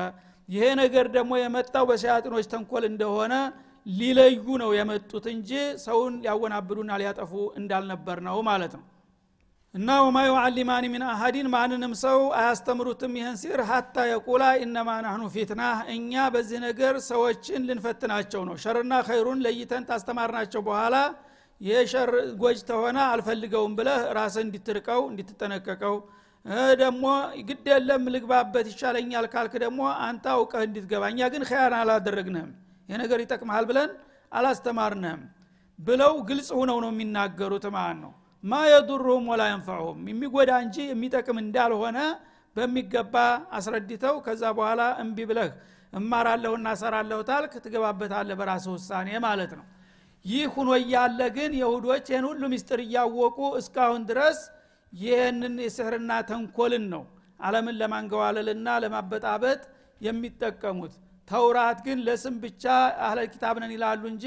ይሄ 0.49 0.65
ነገር 0.81 1.05
ደግሞ 1.15 1.31
የመጣው 1.39 1.83
በሸያጥኖች 1.89 2.45
ተንኮል 2.53 2.83
እንደሆነ 2.89 3.33
ሊለዩ 3.85 4.45
ነው 4.61 4.71
የመጡት 4.77 5.25
እንጂ 5.33 5.51
ሰውን 5.85 6.13
ሊያወናብዱና 6.23 6.91
ሊያጠፉ 7.01 7.31
እንዳልነበር 7.59 8.17
ነው 8.27 8.37
ማለት 8.49 8.73
ነው 8.77 8.83
እና 9.73 9.89
وما 10.03 10.19
يعلمان 10.25 10.85
من 10.91 11.03
أحد 11.07 11.47
ማንንም 11.53 11.91
ሰው 12.01 12.19
አያስተምሩትም 12.37 13.11
ይህን 13.17 13.35
ሲህር 13.41 13.59
حتى 13.69 14.05
يقولا 14.09 14.43
إنما 14.63 14.89
نحن 15.05 15.23
فتنة። 15.33 15.61
እኛ 15.93 16.23
በዚህ 16.33 16.59
ነገር 16.63 16.95
ሰዎችን 17.07 17.65
ልንፈትናቸው 17.67 18.41
ነው። 18.47 18.55
ሸርና 18.63 18.93
ኸይሩን 19.07 19.41
ለይተን 19.45 19.83
ታስተማርናቸው 19.89 20.61
በኋላ 20.67 20.95
የሸር 21.61 22.11
ጎጅ 22.41 22.59
ተሆነ 22.69 22.97
አልፈልገውም 23.07 23.73
ብለህ 23.79 24.01
ራስህ 24.17 24.43
እንድትርቀው 24.45 25.01
እንድትጠነቀቀው 25.09 25.95
ደግሞ 26.81 27.05
ግድ 27.47 27.65
የለም 27.71 28.03
ልግባበት 28.13 28.67
ይሻለኛል 28.71 29.25
ካልክ 29.33 29.55
ደግሞ 29.63 29.81
አንተ 30.05 30.25
አውቀህ 30.35 30.63
እንድትገባ። 30.67 31.03
ግን 31.33 31.45
ኸያን 31.49 31.75
አላደረግንህም። 31.79 32.51
ይህ 32.89 32.97
ነገር 33.01 33.19
ይጠቅመሃል 33.23 33.67
ብለን 33.71 33.91
አላስተማርንህም 34.31 35.21
ብለው 35.79 36.15
ግልጽ 36.29 36.49
ሁነው 36.57 36.79
ነው 36.83 36.91
የሚናገሩት 36.93 37.67
ማለት 37.75 37.99
ነው 38.01 38.13
ማ 38.43 38.59
የዱሩሁም 38.69 39.25
ወላ 39.31 39.43
የንፈዑሁም። 39.49 39.99
የሚጎዳ 40.11 40.51
እንጂ 40.65 40.77
የሚጠቅም 40.89 41.37
እንዳልሆነ 41.43 41.97
በሚገባ 42.55 43.15
አስረድተው 43.57 44.15
ከዛ 44.25 44.43
በኋላ 44.57 44.81
እምቢ 45.03 45.17
ብለህ 45.29 45.49
እማራለሁና 45.93 46.67
ሰራለሁ 46.81 47.19
ታልክ 47.29 47.53
ትገባበታለህ 47.63 48.37
በራስህ 48.39 48.71
ውሳኔ 48.75 49.09
ማለት 49.25 49.51
ነው። 49.59 49.65
ይህ 50.25 50.45
ሁኖ 50.55 50.69
እያለ 50.81 51.19
ግን 51.37 51.51
የሁዶች 51.59 52.05
ይህን 52.11 52.25
ሁሉ 52.29 52.41
ምስጢር 52.53 52.79
እያወቁ 52.85 53.37
እስካሁን 53.59 54.01
ድረስ 54.09 54.39
ይህንን 54.93 55.55
የስህርና 55.65 56.11
ተንኮልን 56.29 56.85
ነው 56.93 57.03
አለምን 57.39 57.75
ለማንገዋለልና 57.81 58.69
ለማበጣበጥ 58.83 59.61
የሚጠቀሙት። 60.01 60.93
ተውራት 61.27 61.79
ግን 61.85 61.97
ለስም 62.07 62.35
ብቻ 62.43 62.63
አህለ 63.05 63.19
ኪታብ 63.33 63.57
ይላሉ 63.73 64.03
እንጂ 64.13 64.25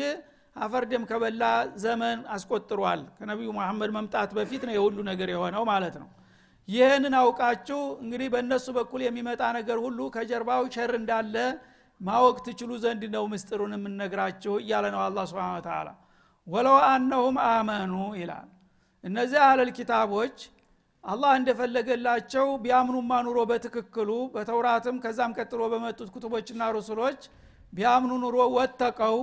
አፈርደም 0.56 1.04
ከበላ 1.11 1.44
ዘመን 1.82 2.18
አስቆጥሯል። 2.35 3.02
ከነቢዩ 3.18 3.49
መሐመድ 3.59 3.90
መምጣት 3.97 4.30
በፊት 4.38 4.62
ነው 4.68 4.75
የሁሉ 4.76 4.99
ነገር 5.11 5.28
የሆነው 5.35 5.64
ማለት 5.71 5.94
ነው። 6.02 6.09
ይህንን 6.68 7.14
አውቃችሁ 7.21 7.80
እንግዲህ 8.02 8.28
በእነሱ 8.35 8.66
በኩል 8.76 9.00
የሚመጣ 9.04 9.42
ነገር 9.59 9.78
ሁሉ 9.85 9.99
ከጀርባው 10.14 10.64
ሸር 10.75 10.92
እንዳለ 11.00 11.37
ማወቅ 12.00 12.37
ትችሉ 12.47 12.71
ዘንድ 12.85 13.02
ነው 13.14 13.25
ምስጢሩን 13.32 13.73
የምነግራችሁ 13.76 14.54
እያለ 14.62 14.87
ነው 14.94 15.00
አላ 15.04 15.25
ስብን 15.30 15.61
ተላ 15.66 15.88
ወለው 16.47 16.76
አነሁም 16.88 17.37
አመኑ 17.49 17.92
ይላል። 18.21 18.49
እነዚህ 19.04 19.38
አህለል 19.44 19.71
ኪታቦች 19.76 20.37
አላህ 21.04 21.30
እንደፈለገላቸው 21.38 22.47
ቢያምኑማ 22.64 23.12
ኑሮ 23.26 23.38
በትክክሉ 23.50 24.11
በተውራትም 24.35 24.97
ከዛም 25.04 25.32
ቀጥሎ 25.38 25.62
በመጡት 25.73 26.09
ኩቱቦችና 26.14 26.68
ሩሱሎች 26.76 27.21
ቢያምኑ 27.73 28.12
ኑሮ 28.25 28.37
ወተቀው 28.56 29.16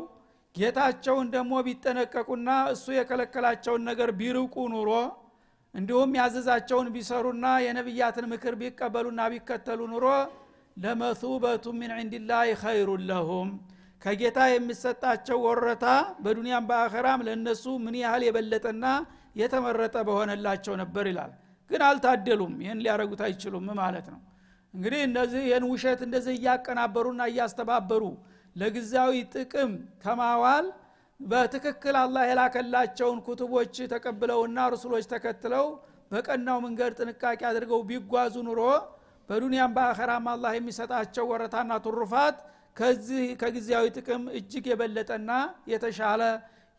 ጌታቸውን 0.56 1.27
ደግሞ 1.34 1.53
ቢጠነቀቁና 1.65 2.50
እሱ 2.74 2.86
የከለከላቸውን 2.96 3.82
ነገር 3.89 4.10
ቢርቁ 4.20 4.56
ኑሮ 4.74 4.91
እንዲሁም 5.74 6.12
ያዘዛቸውን 6.20 6.88
ቢሰሩና 6.96 7.46
የነቢያትን 7.65 8.25
ምክር 8.32 8.53
ቢቀበሉና 8.62 9.22
ቢከተሉ 9.34 9.82
ኑሮ 9.91 10.06
ለመቱበቱ 10.77 11.65
ምን 11.79 11.91
ዕንድላህ 11.98 12.41
ኸይሩን 12.62 13.03
ለሁም። 13.10 13.50
ከጌታ 14.01 14.39
የሚሰጣቸው 14.50 15.38
ወረታ 15.46 15.86
በዱንያም 16.24 16.68
በአኸራም 16.70 17.24
ለእነሱ 17.27 17.65
ምን 17.86 17.96
ያህል 18.01 18.24
የበለጠና 18.27 18.86
የተመረጠ 19.36 19.96
በሆነላቸው 20.08 20.74
ነበር 20.82 21.06
ይላል። 21.12 21.32
ግን 21.70 21.82
አልታደሉም። 21.88 22.53
ይህን 22.63 22.79
ሊያረጉት 22.86 23.22
አይችሉም 23.27 23.68
ማለት 23.82 24.08
ነው። 24.13 24.20
እንግዲህ 24.74 25.01
እነዚህ 25.08 25.41
ይህን 25.50 25.65
ውሸት 25.72 26.00
እንደዚህ 26.08 26.34
እያቀናበሩና 26.39 27.22
እያስተባበሩ 27.32 28.03
ለጊዜያዊ 28.56 29.13
ጥቅም 29.34 29.72
ከማዋል 30.03 30.65
በትክክል 31.20 31.96
አላህ 32.01 32.24
የላከላቸውን 32.29 33.20
ኩትቦች 33.25 33.75
ተቀብለውና 33.94 34.68
ርሱሎች 34.74 35.06
ተከትለው 35.13 35.65
በቀናው 36.12 36.58
መንገድ 36.65 36.91
ጥንቃቄ 37.00 37.41
አድርገው 37.50 37.82
ቢጓዙ 37.89 38.36
ኑሮ 38.48 38.62
በዱንያም 39.29 39.74
በአኸራም 39.75 40.27
አላህ 40.34 40.51
የሚሰጣቸው 40.56 41.25
ወረታና 41.32 41.72
ትሩፋት 41.86 42.38
ከዚህ 42.77 43.24
ከጊዜያዊ 43.41 43.86
ጥቅም 43.98 44.24
እጅግ 44.38 44.65
የበለጠና 44.72 45.32
የተሻለ 45.72 46.22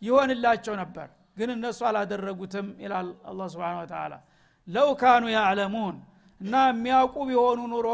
ይሆንላቸው 0.03 0.75
ነበር። 0.83 1.09
ግን 1.37 1.51
እነሱ 1.55 1.81
አላደረጉትም 1.89 2.69
ይላል 2.85 3.09
አላ 3.31 3.47
ስብን 3.53 3.87
ተላ 3.93 4.15
ለው 4.69 4.89
ካኑ 5.01 5.25
ያዕለሙን 5.35 5.97
እና 6.41 6.55
የሚያውቁ 6.71 7.17
ቢሆኑ 7.29 7.61
ኑሮ 7.73 7.89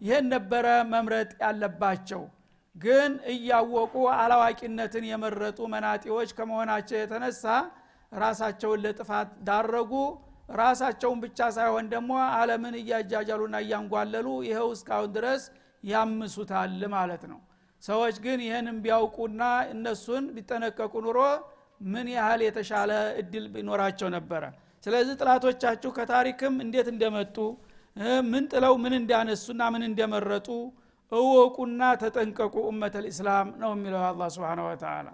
ይህን 0.00 0.26
ነበረ 0.34 0.66
መምረጥ 0.92 1.30
ያለባቸው 1.42 2.22
ግን 2.80 3.12
እያወቁ 3.32 3.92
አላዋቂነትን 4.16 5.04
የመረጡ 5.10 5.58
መናጢዎች 5.72 6.30
ከመሆናቸው 6.36 6.96
የተነሳ 7.00 7.44
ራሳቸውን 8.12 8.82
ለጥፋት 8.84 9.30
ዳረጉ። 9.48 9.92
ራሳቸውን 10.58 11.18
ብቻ 11.24 11.38
ሳይሆን 11.56 11.86
ደግሞ 11.92 12.12
አለምን 12.36 12.74
እያጃጃሉና 12.80 13.56
እያንጓለሉ 13.64 14.26
ይኸው 14.46 14.68
እስካሁን 14.76 15.10
ድረስ 15.16 15.42
ያምሱታል 15.84 16.80
ማለት 16.94 17.22
ነው። 17.32 17.38
ሰዎች 17.82 18.16
ግን 18.24 18.38
ይህንም 18.46 18.78
ቢያውቁና 18.84 19.42
እነሱን 19.74 20.24
ቢጠነቀቁ 20.34 20.94
ኑሮ 21.06 21.18
ምን 21.86 22.06
ያህል 22.14 22.40
የተሻለ 22.46 22.90
እድል 23.20 23.44
ቢኖራቸው 23.54 24.08
ነበረ? 24.16 24.42
ስለዚህ 24.84 25.14
ጥላቶቻችሁ 25.20 25.90
ከታሪክም 25.96 26.54
እንዴት 26.64 26.88
እንደመጡ 26.94 27.36
ምን 28.26 28.44
ጥለው 28.52 28.74
ምን 28.82 28.94
እንዳነሱና 29.00 29.62
ምን 29.74 29.82
እንደመረጡ 29.88 30.48
እወቁና 31.12 31.82
ተጠንቀቁ 32.02 32.54
ኡመት 32.68 32.94
ልእስላም 33.04 33.48
ነው 33.62 33.70
የሚለው 33.74 34.02
አላ 34.08 34.28
ስብን 34.34 34.60
ወተላ 34.66 35.08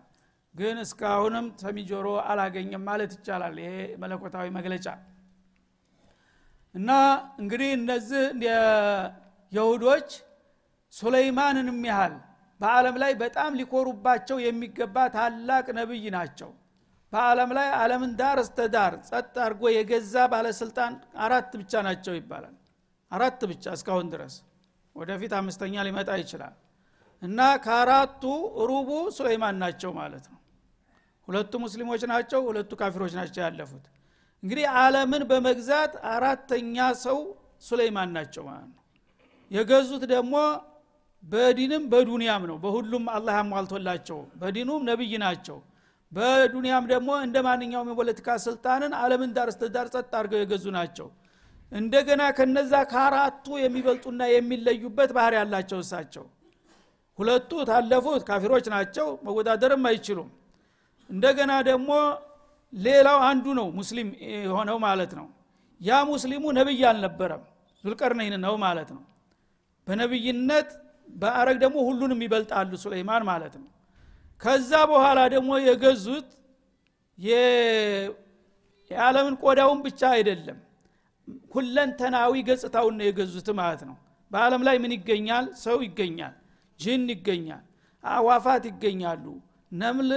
ግን 0.55 0.77
እስካሁንም 0.83 1.47
ሰሚጆሮ 1.63 2.09
አላገኘም 2.31 2.85
ማለት 2.89 3.13
ይቻላል 3.17 3.57
ይሄ 3.63 3.73
መለኮታዊ 4.03 4.47
መግለጫ። 4.57 4.87
እና 6.75 6.91
እንግዲህ 7.41 7.71
እነዚህ 7.79 8.25
የሁዶች 9.53 10.09
ሱለይማንንም 10.95 11.81
ያህል 11.91 12.15
በአለም 12.61 12.97
ላይ 13.03 13.13
በጣም 13.23 13.57
ሊኮሩባቸው 13.61 14.37
የሚገባ 14.45 14.97
ታላቅ 15.17 15.67
ነብይ 15.79 16.05
ናቸው። 16.17 16.51
በአለም 17.13 17.51
ላይ 17.59 17.69
አለምን 17.81 18.13
ዳር 18.21 18.39
እስተ 18.43 18.61
ዳር 18.75 18.95
ጸጥ 19.09 19.35
አድርጎ 19.45 19.63
የገዛ 19.75 20.15
ባለስልጣን 20.33 20.95
አራት 21.27 21.53
ብቻ 21.61 21.83
ናቸው 21.89 22.15
ይባላል። 22.19 22.55
አራት 23.13 23.41
ብቻ 23.51 23.65
እስካሁን 23.77 24.07
ድረስ 24.15 24.35
ወደፊት 24.97 25.33
አምስተኛ 25.39 25.75
ሊመጣ 25.87 26.11
ይችላል። 26.23 26.55
እና 27.23 27.41
ከአራቱ 27.65 28.23
ሩቡ 28.71 28.89
ሱለይማን 29.17 29.57
ናቸው 29.63 29.91
ማለት 29.99 30.25
ነው። 30.33 30.41
ሁለቱ 31.29 31.53
ሙስሊሞች 31.65 32.03
ናቸው 32.11 32.41
ሁለቱ 32.49 32.73
ካፊሮች 32.81 33.13
ናቸው 33.19 33.41
ያለፉት። 33.47 33.85
እንግዲህ 34.43 34.67
አለምን 34.81 35.23
በመግዛት 35.31 35.93
አራተኛ 36.11 36.77
ሰው 37.05 37.19
ሱለይማን 37.65 38.11
ናቸው 38.17 38.43
ማለት 38.49 38.71
ነው። 38.71 38.83
የገዙት 39.51 40.05
ደግሞ 40.13 40.35
በዲንም 41.25 41.85
በዱንያም 41.93 42.43
ነው። 42.51 42.57
በሁሉም 42.65 43.05
አላህ 43.15 43.35
ያሟልቶላቸው 43.41 44.19
በዲኑም 44.41 44.83
ነብይ 44.89 45.13
ናቸው። 45.25 45.59
በዱንያም 46.13 46.85
ደግሞ 46.93 47.11
እንደ 47.25 47.37
ማንኛውም 47.47 47.89
የፖለቲካ 47.93 48.29
ስልጣንን 48.45 48.93
አለምን 49.01 49.31
ዳር 49.37 49.49
ስተዳር 49.55 49.87
ጸጥ 49.95 50.11
አድርገው 50.19 50.41
የገዙ 50.43 50.67
ናቸው 50.77 51.09
እንደገና 51.73 52.23
ከነዛ 52.37 52.73
ከአራቱ 52.91 53.47
የሚበልጡና 53.63 54.23
የሚለዩበት 54.33 55.11
ባህር 55.17 55.35
ያላቸው 55.39 55.79
እሳቸው። 55.85 56.25
ሁለቱ 57.19 57.51
ታለፉት 57.69 58.23
ካፊሮች 58.29 58.67
ናቸው 58.75 59.07
መወዳደርም 59.27 59.85
አይችሉም። 59.91 60.29
እንደገና 61.11 61.53
ደግሞ 61.69 61.91
ሌላው 62.73 63.19
አንዱ 63.29 63.47
ነው 63.59 63.67
ሙስሊም 63.79 64.09
የሆነው 64.37 64.79
ማለት 64.87 65.13
ነው። 65.19 65.27
ያ 65.81 65.99
ሙስሊሙ 66.11 66.45
ነብይ 66.59 66.83
አልነበረም 66.91 67.43
ዙልቀርነይን 67.85 68.35
ነው 68.45 68.55
ማለት 68.65 68.89
ነው። 68.97 69.03
በነብይነት 69.87 70.69
በአረግ 71.15 71.57
ደግሞ 71.65 71.77
ሁሉንም 71.89 72.21
ይበልጣሉ 72.25 72.71
ሱለይማን 72.85 73.25
ማለት 73.31 73.55
ነው። 73.61 73.69
ከዛ 74.41 74.73
በኋላ 74.91 75.19
ደግሞ 75.35 75.51
የገዙት 75.67 76.29
የዓለምን 78.91 79.35
ቆዳውን 79.43 79.79
ብቻ 79.87 80.01
አይደለም 80.17 80.59
ሁለንተናዊ 81.55 82.33
ገጽታውን 82.49 82.95
ነው 82.99 83.05
የገዙት 83.09 83.49
ማለት 83.61 83.83
ነው። 83.89 83.97
በአለም 84.31 84.63
ላይ 84.67 84.77
ምን 84.83 84.93
ይገኛል? 84.97 85.47
ሰው 85.65 85.79
ይገኛል 85.87 86.35
ጅን 86.81 87.05
ይገኛል 87.15 87.65
አዋፋት 88.05 88.65
ይገኛሉ 88.71 89.25
ነምል 89.73 90.11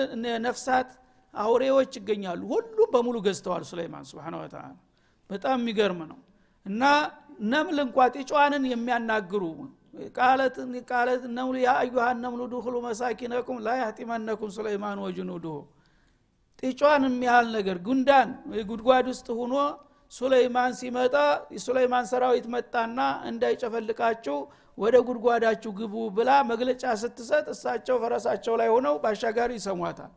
ነፍሳት 0.45 0.89
አውሬዎች 1.34 1.91
ይገኛሉ። 2.00 2.41
ሁሉም 2.54 2.89
በሙሉ 2.93 3.15
ገዝተዋል 3.26 3.63
ሱለይማን 3.69 4.04
ስብን 4.10 4.36
ወተላ 4.39 4.65
በጣም 5.30 5.58
የሚገርም 5.62 6.02
ነው። 6.12 6.19
እና 6.65 6.84
ነምል 7.52 7.78
እንኳ 7.86 7.98
ጢጫዋንን 8.15 8.63
የሚያናግሩ 8.72 9.43
ቃለት 10.12 10.56
ቃለት 10.89 11.24
ነምሉ 11.38 11.56
ያ 11.62 11.72
ነምሉ 12.24 12.41
ድኹሉ 12.52 12.76
መሳኪነኩም 12.86 13.58
ላ 13.65 13.69
ሱለይማን 14.58 14.98
ወጅኑድሁ 15.06 15.56
ጢጫዋን 16.63 17.04
የሚያህል 17.08 17.48
ነገር 17.58 17.78
ጉንዳን 17.86 18.30
ጉድጓድ 18.69 19.06
ውስጥ 19.12 19.28
ሁኖ 19.39 19.54
ሱለይማን 20.12 20.72
ሲመጣ 20.80 21.15
የሱለይማን 21.56 22.06
ሰራዊት 22.12 22.45
መጣና 22.54 23.00
እንዳይጨፈልቃችሁ 23.30 24.38
ወደ 24.78 24.95
ጉድጓዳችሁ 25.08 25.72
ግቡ 25.80 25.95
ብላ 26.17 26.30
መግለጫ 26.52 26.84
ስትሰጥ 27.02 27.45
እሳቸው 27.54 27.95
ፈረሳቸው 28.04 28.54
ላይ 28.62 28.69
ሆነው 28.74 28.95
ባሻጋሪ 29.04 29.52
ይሰሟታል። 29.60 30.12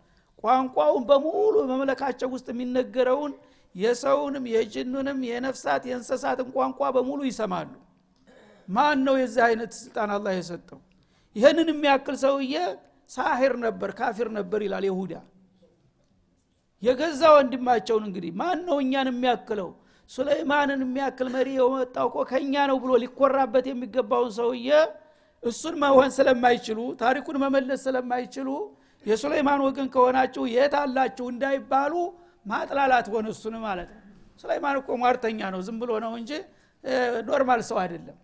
ቋንቋውን 0.45 1.03
በሙሉ 1.09 1.55
መመለካቸው 1.71 2.29
ውስጥ 2.35 2.47
የሚነገረውን 2.53 3.33
የሰውንም 3.75 4.45
የጅኑንም 4.55 5.19
የነፍሳት 5.29 5.83
የእንስሳትን 5.91 6.49
ቋንቋ 6.57 6.81
በሙሉ 6.97 7.21
ይሰማሉ። 7.29 7.71
ማን 8.69 8.99
ነው 9.07 9.15
የዚህ 9.21 9.43
አይነት 9.49 9.73
ስልጣን 9.79 10.11
አላህ 10.17 10.33
የሰጠው? 10.39 10.81
ይህንን 11.37 11.69
የሚያክል 11.73 12.17
ሰውዬ 12.25 12.55
ሳሂር 13.11 13.55
ነበር 13.65 13.91
ካፊር 13.99 14.29
ነበር 14.39 14.61
ይላል 14.67 14.85
ይሁዳ 14.89 15.15
የገዛ 16.83 17.23
ወንድማቸውን 17.35 18.05
እንግዲህ 18.09 18.31
ማን 18.41 18.61
ነው 18.69 18.77
እኛን 18.85 19.09
የሚያክለው 19.11 19.69
ሱለይማንን 20.13 20.81
የሚያክል 20.85 21.29
መሪ 21.35 21.49
የመጣው 21.57 22.07
እኮ 22.11 22.19
ከእኛ 22.31 22.55
ነው 22.71 22.77
ብሎ 22.83 22.93
ሊኮራበት 23.03 23.67
የሚገባውን 23.71 24.33
ሰውዬ 24.39 24.71
እሱን 25.43 25.75
መሆን 25.83 26.11
ስለማይችሉ 26.17 26.79
ታሪኩን 27.01 27.37
መመለስ 27.43 27.81
ስለማይችሉ 27.87 28.49
የሱለይማን 29.05 29.61
ወገን 29.67 29.89
ከሆናችሁ 29.95 30.43
የት 30.55 30.75
አላችሁ 30.81 31.27
እንዳይባሉ 31.33 31.95
ማጥላላት 32.47 33.07
ሆነ 33.15 33.27
እሱን 33.35 33.55
ማለት 33.65 33.89
ነው። 33.95 34.01
ሱለይማን 34.43 34.77
እኮ 34.81 34.91
ሟርተኛ 35.03 35.41
ነው 35.55 35.61
ዝም 35.67 35.77
ብሎ 35.83 35.91
ነው 36.05 36.13
እንጂ 36.21 36.31
normal 37.29 37.61
ሰው 37.69 37.79
አይደለም። 37.83 38.19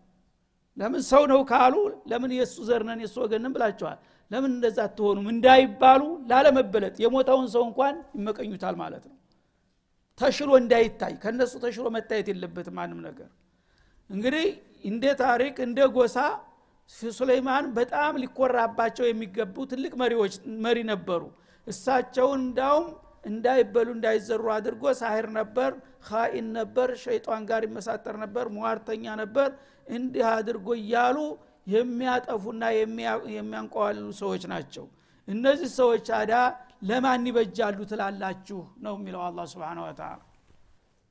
ለምን 0.76 1.02
ሰው 1.10 1.22
ነው 1.32 1.40
ካሉ 1.50 1.74
ለምን 2.10 2.30
የእሱ 2.36 2.56
ዘርነን 2.68 3.00
የእሱ 3.04 3.16
ወገንን 3.24 3.52
ብላቸዋል 3.56 3.98
ለምን 4.30 4.50
እንደዛ 4.56 4.78
አትሆኑም? 4.86 5.26
እንዳይባሉ 5.34 6.02
ላለመበለጥ 6.30 6.96
የሞተውን 7.04 7.46
ሰው 7.54 7.62
እንኳን 7.68 7.94
ይመቀኙታል 8.18 8.74
ማለት 8.82 9.04
ነው 9.10 9.16
ተሽሎ 10.18 10.50
እንዳይታይ 10.60 11.14
ከነሱ 11.22 11.52
ተሽሎ 11.64 11.86
መታየት 11.96 12.28
የለበትም 12.32 12.76
ማንም 12.78 13.00
ነገር። 13.08 13.28
እንግዲህ 14.10 14.46
እንደ 14.84 15.04
ታሪክ 15.22 15.56
እንደ 15.66 15.80
ጎሳ 15.96 16.16
ሱለይማን 17.12 17.64
በጣም 17.78 18.12
ሊኮራባቸው 18.22 19.06
የሚገቡ 19.08 19.56
ትልቅ 19.72 19.92
መሪዎች 20.02 20.34
መሪ 20.64 20.78
ነበሩ። 20.92 21.22
እሳቸውን 21.66 22.40
እንዳውም 22.44 22.86
እንዳይበሉ 23.24 23.88
እንዳይዘሩ 23.96 24.42
አድርጎ 24.56 24.84
ሳሂር 25.00 25.26
ነበር 25.38 25.70
ካኢን 26.06 26.46
ነበር 26.58 26.88
ሸይጣን 27.02 27.42
ጋር 27.50 27.62
ይመሳጠር 27.68 28.16
ነበር 28.24 28.46
ሟርተኛ 28.56 29.04
ነበር 29.22 29.48
እንዲህ 29.88 30.24
አድርጎ 30.32 30.68
እያሉ 30.80 31.16
የሚያጠፉና 31.66 32.62
የሚያንቀዋልሉ 33.34 34.08
ሰዎች 34.20 34.42
ናቸው። 34.52 34.84
እነዚህ 35.28 35.70
ሰዎች 35.78 36.06
አዳ 36.18 36.32
ለማን 36.82 37.26
ይበጃሉ 37.28 37.78
ትላላችሁ? 37.90 38.58
ነው 38.84 38.94
የሚለው 38.98 39.22
አላ 39.26 39.38
ስብን 39.52 39.78
ወተላ 39.84 40.12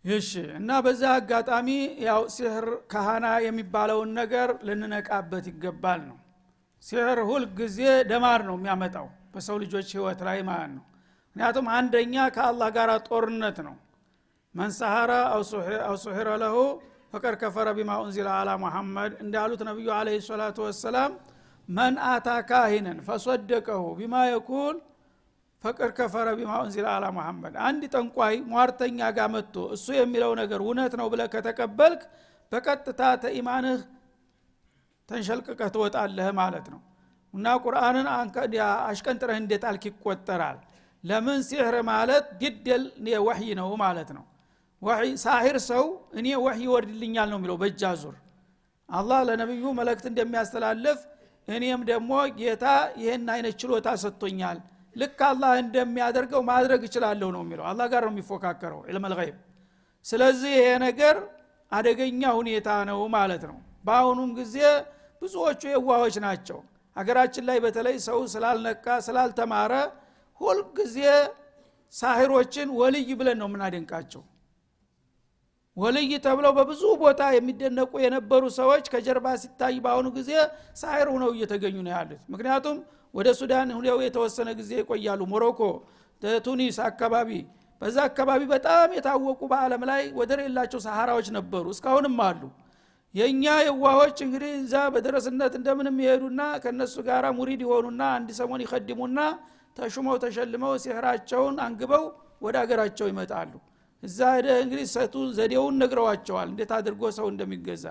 እሺ 0.06 0.32
እና 0.58 0.70
በዛ 0.86 1.04
አጋጣሚ 1.16 1.70
ያው 2.06 2.22
ሲህር 2.36 2.66
ካህና 2.92 3.28
የሚባለውን 3.46 4.10
ነገር 4.20 4.50
ልንነቃበት 4.68 5.46
ይገባል 5.52 6.02
ነው። 6.10 6.18
ሲህር 6.84 7.20
ሁል 7.30 7.44
ጊዜ 7.60 7.80
ደማር 8.10 8.42
ነው 8.50 8.56
የሚያመጣው 8.60 9.08
በሰው 9.34 9.58
ልጆች 9.64 9.88
ህይወት 9.96 10.20
ላይ 10.28 10.40
ማለት 10.50 10.72
ነው። 10.76 10.84
ምክንያቱም 11.30 11.66
አንደኛ 11.78 12.16
ከአላህ 12.36 12.70
ጋር 12.78 12.92
ጦርነት 13.08 13.58
ነው። 13.68 13.76
መንሰሐረ 14.56 15.12
አው 15.30 15.42
ለሁ 16.44 16.56
ፈቀድ 17.12 17.36
ከፈረ 17.42 17.68
ቢማ 17.78 17.92
ኡንዚለ 18.02 18.28
አላ 18.38 18.50
ሙሐመድ 18.64 19.12
እንዳሉት 19.24 19.62
ነቢዩ 19.68 19.90
አለ 19.98 20.08
ሰላቱ 20.26 20.58
ወሰላም 20.66 21.12
መን 21.70 21.96
አታ 22.10 22.30
ካሂነን 22.50 23.00
ፈሰደቀሁ 23.08 23.84
ቢማ 24.00 24.16
የኩል 24.30 24.76
ፈቀድ 25.68 25.92
ከፈረ 25.98 26.28
ቢማ 26.38 26.52
ኡንዚለ 26.62 26.86
አላ 26.92 27.06
ሙሐመድ። 27.16 27.56
አንድ 27.68 27.82
ጠንቋይ 27.94 28.36
ሟርተኛ 28.52 29.00
ጋር 29.18 29.28
መጥቶ 29.34 29.56
እሱ 29.76 29.88
የሚለው 29.98 30.32
ነገር 30.42 30.60
እውነት 30.66 30.94
ነው 31.00 31.08
ብለ 31.14 31.22
ከተቀበልክ 31.34 32.02
በቀጥታ 32.52 33.02
ተኢማንህ 33.24 33.80
ተንሸልቅቀህ 35.10 35.70
ትወጣለህ 35.76 36.30
ማለት 36.40 36.68
ነው። 36.74 36.80
እና 37.34 37.48
ቁርአንን 37.64 38.08
አሽቀንጥረህ 38.88 39.38
እንዴት 39.42 39.64
አልክ? 39.70 39.84
ይቆጠራል። 39.90 40.58
ለምን 41.04 41.40
ሲሕር 41.48 41.76
ማለት 41.90 42.26
ግደል 42.42 42.84
ወህይ 43.26 43.50
ነው 43.60 43.70
ማለት 43.84 44.10
ነው። 44.18 44.26
ሳሂር 45.24 45.58
ሰው 45.70 45.84
እኔ 46.20 46.28
ወህይ 46.46 46.64
ይወርድልኛል 46.66 47.28
ነው 47.32 47.38
የሚለው 47.40 47.58
በእጃ 47.62 47.84
ዙር 48.02 48.16
አላህ 48.90 49.20
ለነቢዩ 49.28 49.64
መልእክት 49.80 50.06
እንደሚያስተላልፍ 50.12 51.00
እኔም 51.48 51.82
ደግሞ 51.90 52.12
ጌታ 52.38 52.66
ይህን 53.02 53.26
አይነት 53.34 53.56
ችሎታ 53.62 53.88
ሰጥቶኛል 54.04 54.58
ልክ 54.98 55.20
አላህ 55.28 55.52
እንደሚያደርገው 55.62 56.42
ማድረግ 56.50 56.82
እችላለሁ 56.88 57.30
ነው 57.36 57.42
የሚለው። 57.46 57.66
አላህ 57.72 57.86
ጋር 57.94 58.04
ነው 58.08 58.14
የሚፎካከረው 58.14 58.80
ዕልመል 58.90 59.14
ስለዚህ 60.06 60.52
ይሄ 60.58 60.68
ነገር 60.86 61.16
አደገኛ 61.72 62.22
ሁኔታ 62.38 62.70
ነው 62.90 63.00
ማለት 63.16 63.44
ነው። 63.50 63.58
በአሁኑም 63.86 64.32
ጊዜ 64.40 64.56
ብዙዎቹ 65.22 65.62
የዋሆች 65.72 66.16
ናቸው። 66.26 66.60
ሀገራችን 66.96 67.44
ላይ 67.50 67.58
በተለይ 67.66 67.96
ሰው 68.08 68.20
ስላልነቃ 68.34 68.86
ስላልተማረ 69.08 69.74
ሁልጊዜ 70.42 70.98
ሳሂሮችን 71.94 72.70
ወልይ 72.80 73.10
ብለን 73.20 73.38
ነው 73.42 73.48
የምናደንቃቸው። 73.50 74.22
ወልይ 75.78 76.12
ተብለው 76.26 76.52
በብዙ 76.58 76.84
ቦታ 77.02 77.22
የሚደነቁ 77.36 77.92
የነበሩ 78.04 78.44
ሰዎች 78.58 78.86
ከጀርባ 78.94 79.28
ሲታይ 79.42 79.76
በአሁኑ 79.84 80.08
ጊዜ 80.16 80.32
ሳይር 80.76 81.08
ሁነው 81.14 81.30
እየተገኙ 81.36 81.76
ነው 81.86 81.92
ያሉት። 81.96 82.22
ምክንያቱም 82.34 82.78
ወደ 83.18 83.28
ሱዳን 83.40 83.70
ሁኔው 83.78 83.98
የተወሰነ 84.06 84.50
ጊዜ 84.60 84.72
ይቆያሉ። 84.82 85.22
ሞሮኮ 85.32 85.62
ቱኒስ 86.46 86.78
አካባቢ 86.88 87.30
በዛ 87.82 87.98
አካባቢ 88.10 88.42
በጣም 88.52 88.90
የታወቁ 88.98 89.42
በአለም 89.52 89.84
ላይ 89.90 90.04
ወደር 90.20 90.40
የላቸው 90.44 90.80
ሰሃራዎች 90.86 91.28
ነበሩ። 91.36 91.66
እስካሁንም 91.76 92.16
አሉ። 92.28 92.42
የእኛ 93.16 93.46
የዋሆች 93.68 94.18
እንግዲህ 94.26 94.52
እዛ 94.62 94.76
በደረስነት 94.94 95.54
እንደምንም 95.60 95.98
ይሄዱና 96.04 96.42
ከእነሱ 96.64 96.96
ጋር 97.08 97.26
ሙሪድ 97.38 97.62
የሆኑና 97.66 98.02
አንድ 98.18 98.30
ሰሞን 98.40 98.64
ይከድሙና 98.66 99.20
ተሹመው 99.78 100.16
ተሸልመው 100.24 100.74
ሲህራቸውን 100.84 101.56
አንግበው 101.66 102.06
ወደ 102.42 102.56
አገራቸው 102.64 103.08
ይመጣሉ። 103.12 103.52
እዛ 104.04 104.20
እንግዲህ 104.64 104.86
ሰቱ 104.96 105.16
ዘዴውን 105.38 105.76
ነግረዋቸዋል። 105.82 106.48
እንዴት 106.52 106.72
አድርጎ 106.78 107.04
ሰው 107.18 107.28
እንደሚገዛ 107.34 107.86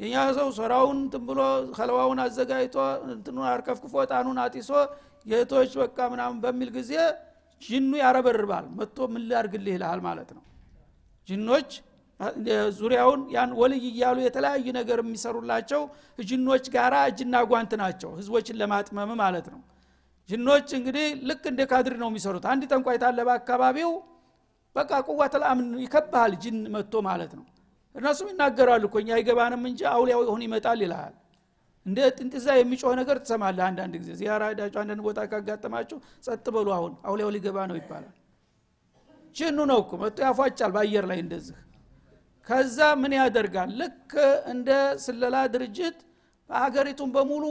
የኛ 0.00 0.14
ሰው 0.38 0.48
ሶራውን 0.56 0.98
እንትን 1.02 1.22
ብሎ 1.28 1.40
ከለዋውን 1.76 2.18
አዘጋጅቶ 2.24 2.76
እንትኑን 3.12 3.46
አርከፍክፎ 3.52 4.04
ጣኑን 4.10 4.38
አጢሶ 4.42 4.70
የቶች 5.26 5.70
በቃ 5.82 5.98
ምናምን 6.12 6.38
በሚል 6.42 6.70
ጊዜ 6.76 6.92
ጅኑ 7.62 7.92
ያረበርባል። 8.02 8.64
መጥቶ 8.78 9.06
ምን 9.12 9.22
ላርግልህ 9.30 9.74
ይልሃል 9.76 10.00
ማለት 10.06 10.30
ነው። 10.36 10.42
ጅኖች 11.28 11.70
ዙሪያውን 12.76 13.22
ያን 13.34 13.50
ወልይ 13.58 13.82
እያሉ 13.90 14.18
የተለያዩ 14.24 14.66
ነገር 14.78 14.98
የሚሰሩላቸው 15.02 15.82
ጅኖች 16.28 16.64
ጋራ 16.76 16.94
እጅና 17.10 17.36
ጓንት 17.50 17.72
ናቸው። 17.82 18.10
ህዝቦችን 18.20 18.58
ለማጥመም 18.60 19.10
ማለት 19.22 19.48
ነው። 19.54 19.60
ጅኖች 20.28 20.68
እንግዲህ 20.78 21.06
ልክ 21.28 21.42
እንደ 21.50 21.62
ካድር 21.70 21.94
ነው 22.02 22.08
የሚሰሩት። 22.10 22.46
አንድ 22.52 22.62
ጠንቋይ 22.70 22.98
በአካባቢው 23.22 23.90
በቃ 24.76 24.92
ቁዋት 25.08 25.34
ልአምን 25.42 25.68
ይከብሃል 25.84 26.32
ጅን 26.42 26.56
መጥቶ 26.74 26.94
ማለት 27.08 27.32
ነው 27.38 27.44
እነሱም 27.96 28.28
ይናገራሉ 28.30 28.82
እኮ 28.88 28.96
እኛ 29.02 29.10
አይገባንም 29.16 29.62
እንጂ 29.70 29.80
አውሊያው 29.92 30.20
ይሁን 30.26 30.42
ይመጣል 30.46 30.80
ይልሃል። 30.84 31.14
እንደ 31.86 31.98
ጥንጥዛ 32.16 32.46
የሚጮህ 32.56 32.94
ነገር 33.00 33.16
ትሰማለህ 33.22 33.64
አንዳንድ 33.68 33.94
ጊዜ። 34.00 34.10
ዚያራ 34.20 34.42
ሄዳችሁ 34.50 34.78
አንዳንድ 34.82 35.02
ቦታ 35.06 35.20
ካጋጠማችሁ 35.32 35.98
ጸጥ 36.26 36.46
በሉ 36.56 36.68
አሁን 36.76 36.92
አውሊያው 37.08 37.30
ሊገባ 37.36 37.58
ነው 37.70 37.76
ይባላል። 37.80 38.14
ጅኑ 39.36 39.58
ነው 39.70 39.78
እኮ 39.82 39.92
መጥቶ 40.02 40.18
ያፏጫል 40.26 40.70
በአየር 40.76 41.06
ላይ 41.10 41.18
እንደዚህ። 41.24 41.56
ከዛ 42.48 42.78
ምን 43.00 43.12
ያደርጋል? 43.18 43.70
ልክ 43.80 44.10
እንደ 44.52 44.68
ስለላ 45.04 45.36
ድርጅት 45.54 45.96
ሀገሪቱን 46.50 47.10
በሙሉ 47.14 47.44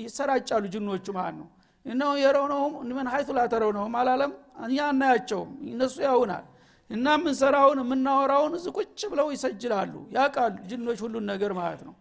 ይሰራጫሉ 0.00 0.64
ጅኖቹ 0.74 1.06
ማለት 1.16 1.36
ነው። 1.40 1.48
إنهم 1.86 2.12
يرونهم 2.22 2.74
من 2.90 3.06
حيث 3.12 3.28
لا 3.36 3.70
ترونهم 3.76 3.94
አላለም። 4.00 4.32
እኛ 4.64 4.76
አናያቸውም። 4.90 5.50
እነሱ 5.70 5.96
ያዩናል 6.06 6.44
እና 6.90 7.06
የምንሰራውን 7.16 7.78
የምናወራውን 7.82 8.52
እዚ 8.58 8.66
ቁጭ 8.78 9.00
ብለው 9.12 9.28
ይሰጅላሉ 9.34 9.94
ያቃሉ 10.16 10.54
ጅኖች 10.70 11.00
ሁሉን 11.04 11.24
ነገር 11.32 11.52
ማለት 11.58 11.82
ነው። 11.88 11.94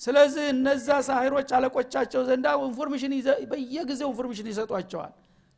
ስለዚህ 0.00 0.44
እነዛ 0.54 0.88
ሳሂሮች 1.06 1.50
አለቆቻቸው 1.56 2.22
ዘንዳ 2.28 2.46
information 2.64 3.12
በየጊዜው 3.52 4.08
information 4.12 4.48
ይሰጧቸዋል። 4.52 5.12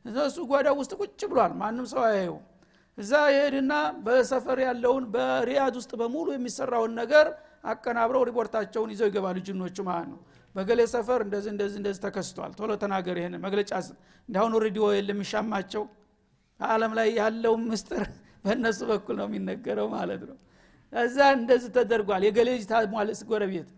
እነሱ 0.05 0.37
ጓዳ 0.51 0.69
ውስጥ 0.81 0.93
ቁጭ 1.01 1.21
ብሏል 1.31 1.53
ማንም 1.61 1.87
ሰው 1.93 2.03
አያየው 2.09 2.37
እዛ 2.99 3.13
ይሄድና 3.33 3.73
በሰፈር 4.05 4.59
ያለውን 4.67 5.05
በሪያድ 5.15 5.75
ውስጥ 5.81 5.93
በሙሉ 6.01 6.27
የሚሰራውን 6.35 6.93
ነገር 7.01 7.27
አቀናብረው 7.65 8.23
ሪፖርታቸውን 8.29 8.91
ይዘው 8.95 9.09
ይገባሉ 9.11 9.37
ጅኖቹ 9.47 9.77
ማለት 9.89 10.09
ነው። 10.13 10.21
በገሌ 10.55 10.81
ሰፈር 10.93 11.21
እንደዚህ 11.27 11.51
እንደዚህ 11.55 11.79
እንደዚህ 11.81 12.01
ተከስቷል 12.05 12.53
ቶሎ 12.59 12.71
ተናገር 12.83 13.17
ይሄን 13.21 13.35
መግለጫ 13.45 13.71
እንዳሁኑ 14.29 14.55
ሬዲዮ 14.65 14.85
የለም 14.97 15.17
የሚሻማቸው። 15.17 15.83
በአለም 16.61 16.93
ላይ 16.99 17.09
ያለው 17.19 17.55
ምስጥር 17.67 18.05
በእነሱ 18.47 18.81
በኩል 18.91 19.17
ነው 19.21 19.27
የሚነገረው 19.29 19.89
ማለት 19.95 20.23
ነው። 20.31 20.37
እዛ 20.93 21.19
እንደዚህ 21.37 21.71
ተደርጓል። 21.77 22.23
የገሌ 22.27 22.49
ታሟልስ 22.71 23.21
ጎረቤት? 23.31 23.69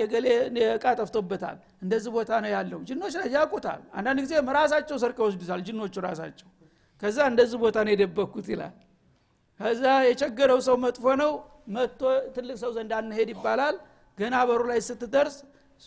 የገሌ 0.00 0.26
እቃ 0.74 0.84
ጠፍቶበታል። 0.98 1.56
እንደዚህ 1.84 2.10
ቦታ 2.16 2.30
ነው 2.42 2.50
ያለው። 2.56 2.80
ጅኖች 2.88 3.14
ያውቁታል። 3.34 3.80
አንዳንድ 3.98 4.18
ጊዜ 4.24 4.32
ራሳቸው 4.58 4.96
ሰርቀው 5.02 5.24
ወስዱታል 5.28 5.60
ጅኖቹ 5.68 5.94
ራሳቸው። 6.06 6.48
ከዛ 7.02 7.18
እንደዚህ 7.32 7.58
ቦታ 7.64 7.76
ነው 7.86 7.92
የደበቅኩት 7.94 8.46
ይላል። 8.52 8.74
ከዛ 9.60 9.82
የቸገረው 10.08 10.58
ሰው 10.66 10.76
መጥፎ 10.84 11.04
ነው 11.22 11.32
መጥቶ 11.68 12.00
ትልቅ 12.34 12.56
ሰው 12.62 12.70
ዘንድ 12.76 12.92
አንሄድ 12.98 13.28
ይባላል። 13.34 13.76
ገና 14.18 14.34
በሩ 14.48 14.62
ላይ 14.70 14.80
ስትደርስ 14.88 15.36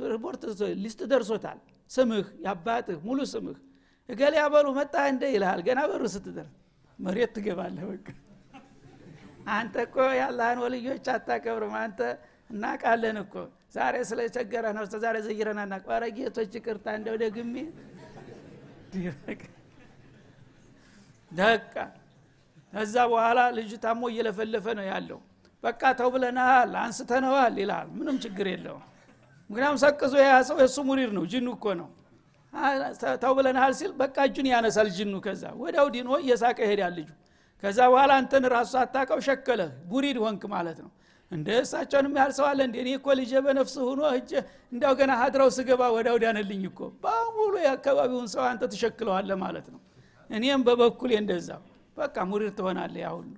ሪፖርት 0.09 0.41
list 0.81 0.99
ደርሶታል። 1.11 1.59
ስምህ 1.91 2.25
ያባትህ 2.45 2.97
ሙሉ 3.07 3.19
ስምህ። 3.31 3.57
እገሌ 4.09 4.33
ያበሉ 4.41 4.67
መጣ 4.77 4.95
እንደ 5.11 5.23
ይልሃል። 5.33 5.61
ገና 5.67 5.79
በሩ 5.89 6.03
ስትደርስ 6.15 6.53
መሬት 6.99 7.31
ትገባለህ 7.35 7.83
በቃ። 7.91 8.07
አንተ 9.51 9.75
እኮ 9.85 9.95
ያላህን 10.19 10.59
ወልዮች 10.63 11.05
አታከብርም። 11.13 11.75
አንተ 11.81 11.99
እናቃለን 12.49 13.17
እኮ። 13.23 13.33
ዛሬ 13.73 13.95
ስለቸገረ 14.09 14.65
ነው 14.77 14.83
ዛሬ 14.97 15.15
ዘይረና 15.25 15.61
ና 15.67 15.77
ኧረ 15.87 16.03
ጌቶች 16.17 16.53
እንደው 16.93 17.15
ደግሜ 17.25 17.55
ደቃ። 21.31 21.73
ከዛ 22.73 22.95
በኋላ 23.11 23.39
ልጅ 23.57 23.71
ታሞ 23.83 24.01
እየለፈለፈ 24.11 24.65
ነው 24.79 24.85
ያለው። 24.89 25.19
በቃ 25.63 25.81
ተው 25.99 26.09
ብለናል 26.13 26.71
አንስተነዋል 26.81 27.55
ይልሃል 27.61 27.87
ምንም 27.97 28.17
ችግር 28.23 28.47
የለውም። 28.51 28.83
ምክንያቱም 29.49 29.79
ሰቅዞ 29.83 30.13
ያ 30.23 30.33
ሰው 30.49 30.57
የእሱ 30.61 30.77
ሙሪር 30.89 31.11
ነው 31.17 31.23
ጅኑ 31.31 31.47
እኮ 31.57 31.65
ነው 31.79 31.87
ተው 33.21 33.33
ብለናል 33.37 33.73
ሲል 33.79 33.91
በቃ 33.99 34.15
እጁን 34.27 34.47
ያነሳል 34.51 34.87
ጅኑ። 34.95 35.15
ከዛ 35.25 35.43
ወዲያው 35.61 35.87
ዲኖ 35.95 36.09
እየሳቀ 36.21 36.57
ይሄዳል 36.65 36.93
ልጁ። 36.99 37.09
ከዛ 37.63 37.79
በኋላ 37.91 38.11
አንተን 38.19 38.43
ራሱ 38.53 38.73
አታቀው 38.81 39.19
ሸከለህ 39.27 39.71
ቡሪድ 39.91 40.17
ሆንክ 40.23 40.43
ማለት 40.53 40.79
ነው። 40.83 40.91
እንደ 41.31 41.47
እሳቸውንም 41.61 42.13
ያህል 42.19 42.31
ሰው 42.37 42.45
አለ 42.49 42.59
እንዴ? 42.67 42.75
እኔ 42.83 42.89
እኮ 42.97 43.07
ልጄ 43.19 43.31
በነፍስ 43.45 43.75
ሁኖ 43.85 44.01
እጀ 44.17 44.31
እንዳው 44.73 44.93
ገና 44.99 45.11
ሀድረው 45.21 45.49
ስገባ 45.57 45.81
ወዳው 45.95 46.17
ዳንልኝ 46.23 46.63
እኮ። 46.69 46.79
በሙሉ 47.03 47.53
የአካባቢውን 47.65 48.27
ሰው 48.33 48.43
አንተ 48.49 48.63
ትሸክለዋለ 48.73 49.31
ማለት 49.43 49.67
ነው። 49.73 49.81
እኔም 50.29 50.63
በበኩል 50.67 51.11
እንደዛው። 51.19 51.61
በቃ 51.97 52.17
ሙሪር 52.29 52.51
ትሆናለ 52.57 52.95
ያሁሉ 53.05 53.29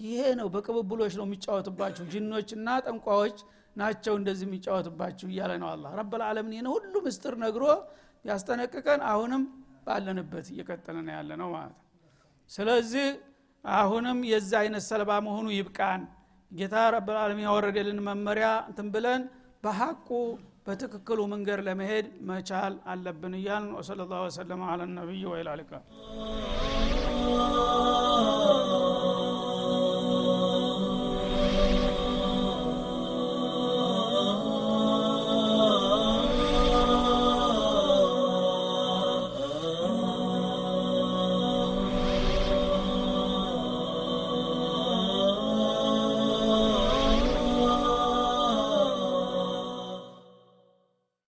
ይሄ 0.00 0.20
ነው 0.38 0.46
በቅብብሎች 0.52 1.14
ነው 1.18 1.24
የሚጫወትባችሁ። 1.28 2.04
ጅኖችና 2.12 2.68
ጠንቋዎች 2.86 3.38
ናቸው 3.76 4.14
እንደዚህ 4.20 4.46
የሚጫወትባችሁ 4.48 5.26
እያለ 5.32 5.52
ነው 5.62 5.68
አላ 5.72 5.84
ረብልዓለምን 5.98 6.54
ይህን 6.56 6.68
ሁሉ 6.74 6.94
ምስጥር 7.06 7.34
ነግሮ 7.42 7.64
ያስጠነቅቀን 8.24 9.00
አሁንም 9.10 9.42
ባለንበት 9.86 10.46
እየቀጠለ 10.52 10.96
ነው 11.06 11.12
ያለ 11.16 11.30
ነው። 11.42 11.48
ማለት 11.54 11.76
ስለዚህ 12.50 13.06
አሁንም 13.64 14.18
የዛ 14.30 14.52
አይነት 14.62 14.84
ሰለባ 14.90 15.10
መሆኑ 15.26 15.46
ይብቃን። 15.56 16.02
ጌታ 16.52 16.76
ረብልዓለሚን 16.94 17.46
ያወረደልን 17.48 17.98
መመሪያ 18.06 18.48
እንትን 18.70 18.88
ብለን 18.94 19.22
በሀቁ 19.64 20.08
በትክክሉ 20.66 21.20
መንገድ 21.32 21.60
ለመሄድ 21.66 22.06
መቻል 22.30 22.74
አለብን 22.92 23.34
እያልን 23.38 23.70
ወሰለ 23.78 24.00
ላሁ 24.10 24.22
ወሰለማ 24.28 24.62
አለ 24.72 24.80
ነቢይ 24.96 25.24
ወይላልቃ 25.32 25.70